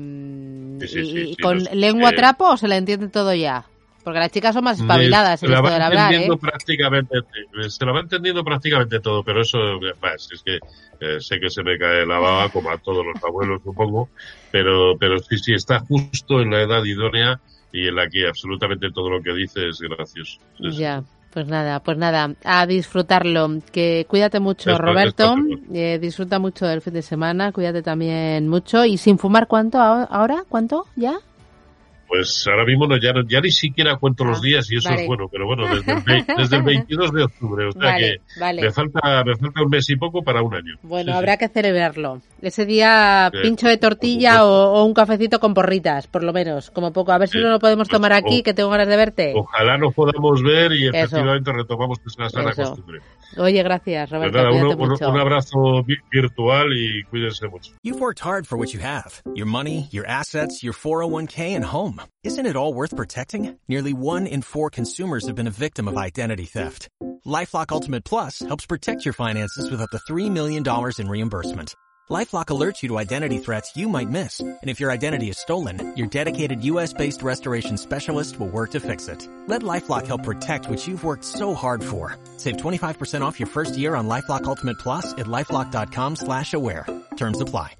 sí, 0.81 0.89
sí, 0.89 1.01
y, 1.05 1.33
y 1.33 1.37
con 1.37 1.63
lengua 1.73 2.11
eh, 2.11 2.17
trapo 2.17 2.53
o 2.53 2.57
se 2.57 2.67
le 2.67 2.77
entiende 2.77 3.09
todo 3.09 3.35
ya. 3.35 3.67
Porque 4.05 4.21
las 4.21 4.31
chicas 4.31 4.55
son 4.55 4.65
más 4.65 4.79
espabiladas 4.79 5.43
en 5.43 5.53
esto 5.53 5.67
de 5.67 5.83
hablar, 5.83 6.13
¿eh? 6.13 6.29
Prácticamente, 6.39 7.21
se 7.69 7.85
lo 7.87 7.95
va 7.95 8.01
entendiendo 8.01 8.45
prácticamente 8.45 9.01
todo, 9.01 9.25
pero 9.25 9.41
eso, 9.41 9.59
pues, 9.99 10.29
es 10.31 10.43
que 10.43 10.59
eh, 11.01 11.21
sé 11.21 11.41
que 11.41 11.49
se 11.49 11.63
me 11.63 11.79
cae 11.79 12.07
la 12.07 12.19
baba, 12.19 12.51
como 12.51 12.71
a 12.71 12.77
todos 12.77 13.05
los 13.05 13.25
abuelos, 13.25 13.63
supongo, 13.65 14.11
pero, 14.51 14.97
pero 14.99 15.19
sí, 15.19 15.39
sí, 15.39 15.55
está 15.55 15.81
justo 15.81 16.43
en 16.43 16.51
la 16.51 16.61
edad 16.61 16.85
idónea 16.85 17.41
y 17.73 17.89
en 17.89 17.95
la 17.97 18.09
que 18.09 18.29
absolutamente 18.29 18.91
todo 18.93 19.09
lo 19.09 19.23
que 19.23 19.33
dice 19.33 19.69
es 19.69 19.81
gracioso. 19.81 20.39
Es, 20.61 20.77
ya. 20.77 21.03
Pues 21.33 21.49
nada, 21.49 21.81
pues 21.81 21.99
nada, 21.99 22.33
a 22.45 22.65
disfrutarlo. 22.65 23.59
Que 23.73 24.07
cuídate 24.09 24.39
mucho, 24.39 24.79
Roberto. 24.79 25.35
Eh, 25.73 25.99
disfruta 26.01 26.39
mucho 26.39 26.65
del 26.65 26.81
fin 26.81 26.95
de 26.95 27.03
semana, 27.03 27.51
cuídate 27.51 27.83
también 27.83 28.49
mucho. 28.49 28.85
¿Y 28.85 28.99
sin 28.99 29.19
fumar 29.19 29.49
cuánto 29.49 29.81
ahora? 29.81 30.45
¿Cuánto? 30.49 30.87
¿Ya? 30.95 31.19
Pues 32.07 32.47
ahora 32.47 32.65
mismo 32.65 32.87
no, 32.87 32.97
ya, 32.97 33.13
ya 33.27 33.41
ni 33.41 33.51
siquiera 33.51 33.97
cuento 33.97 34.25
ah, 34.25 34.29
los 34.29 34.43
días 34.43 34.71
y 34.71 34.77
eso 34.77 34.89
vale. 34.89 35.03
es 35.03 35.09
bueno, 35.09 35.29
pero 35.31 35.47
bueno, 35.47 35.65
desde 35.75 35.93
el, 35.93 36.27
desde 36.37 36.57
el 36.57 36.63
22 36.63 37.13
de 37.13 37.23
octubre, 37.25 37.67
o 37.67 37.73
sea 37.73 37.83
vale, 37.83 38.21
que 38.21 38.41
vale. 38.41 38.63
Me, 38.63 38.71
falta, 38.71 39.25
me 39.25 39.37
falta 39.37 39.63
un 39.63 39.71
mes 39.71 39.89
y 39.91 39.97
poco 39.97 40.23
para 40.23 40.43
un 40.43 40.55
año. 40.55 40.77
Bueno, 40.83 41.13
sí, 41.13 41.19
habrá 41.19 41.33
sí. 41.35 41.39
que 41.41 41.49
celebrarlo. 41.49 42.21
Ese 42.43 42.67
día 42.67 43.31
sí, 43.33 43.39
pincho 43.43 43.69
de 43.69 43.79
tortilla 43.79 44.45
o, 44.45 44.75
o, 44.75 44.85
un 44.85 44.95
cafecito 44.95 45.41
con 45.41 45.55
porritas, 45.55 46.07
por 46.07 46.23
lo 46.23 46.33
menos, 46.33 46.71
como 46.71 46.93
poco. 46.93 47.13
A 47.13 47.19
ver 47.19 47.29
si 47.29 47.39
no 47.39 47.49
lo 47.49 47.59
podemos 47.59 47.89
tomar 47.89 48.13
pues, 48.13 48.25
aquí, 48.25 48.41
o, 48.41 48.43
que 48.43 48.55
tengo 48.55 48.71
ganas 48.71 48.89
de 48.89 48.97
verte. 48.97 49.33
Ojalá 49.35 49.79
nos 49.79 49.95
podamos 49.95 50.43
ver 50.43 50.73
y 50.73 50.87
eso. 50.87 50.97
efectivamente 50.97 51.53
retomamos 51.53 51.99
esa 52.07 52.29
sana 52.29 52.51
eso. 52.51 52.63
costumbre. 52.63 53.01
Oye, 53.37 53.63
gracias, 53.63 54.11
Roberto. 54.11 54.33
Pues 54.33 54.45
nada, 54.45 54.77
un, 54.77 54.81
un, 54.81 54.93
un, 54.93 55.21
abrazo 55.21 55.85
virtual 56.11 56.73
y 56.77 57.03
cuídense 57.05 57.49
mucho. 57.49 57.73
You've 57.83 58.01
worked 58.01 58.21
hard 58.21 58.47
for 58.47 58.59
what 58.59 58.69
you 58.69 58.81
have. 58.81 59.23
Your 59.35 59.47
money, 59.47 59.89
your 59.91 60.07
assets, 60.07 60.63
your 60.63 60.75
401k 60.75 61.57
and 61.57 61.65
home. 61.99 62.09
Isn't 62.23 62.47
it 62.47 62.57
all 62.57 62.75
worth 62.75 62.97
protecting? 62.97 63.59
Nearly 63.69 63.93
one 63.93 64.27
in 64.27 64.43
four 64.43 64.71
consumers 64.71 65.27
have 65.27 65.37
been 65.37 65.47
a 65.47 65.51
victim 65.67 65.89
of 65.89 65.97
identity 65.97 66.45
theft. 66.45 66.89
LifeLock 67.27 67.73
Ultimate 67.73 68.05
Plus 68.05 68.41
helps 68.41 68.67
protect 68.67 69.05
your 69.05 69.15
finances 69.15 69.71
with 69.71 69.81
up 69.81 69.91
to 69.91 70.13
$3 70.13 70.31
million 70.31 70.63
in 70.99 71.09
reimbursement. 71.09 71.75
LifeLock 72.11 72.47
alerts 72.47 72.83
you 72.83 72.91
to 72.91 72.99
identity 72.99 73.39
threats 73.39 73.77
you 73.77 73.89
might 73.89 74.11
miss. 74.11 74.41
And 74.41 74.59
if 74.65 74.79
your 74.79 74.91
identity 74.91 75.31
is 75.31 75.39
stolen, 75.39 75.97
your 75.97 76.07
dedicated 76.07 76.63
US-based 76.63 77.23
restoration 77.23 77.79
specialist 77.79 78.39
will 78.39 78.49
work 78.49 78.73
to 78.73 78.81
fix 78.81 79.09
it. 79.09 79.27
Let 79.47 79.63
LifeLock 79.63 80.07
help 80.07 80.23
protect 80.23 80.69
what 80.69 80.87
you've 80.87 81.05
worked 81.05 81.25
so 81.25 81.55
hard 81.55 81.83
for. 81.83 82.19
Save 82.37 82.59
25% 82.59 83.23
off 83.23 83.41
your 83.41 83.47
first 83.47 83.79
year 83.79 83.95
on 83.95 84.07
LifeLock 84.07 84.45
Ultimate 84.45 84.79
Plus 84.79 85.13
at 85.15 85.27
LifeLock.com 85.27 86.17
slash 86.17 86.53
aware. 86.53 86.87
Terms 87.17 87.41
apply. 87.41 87.75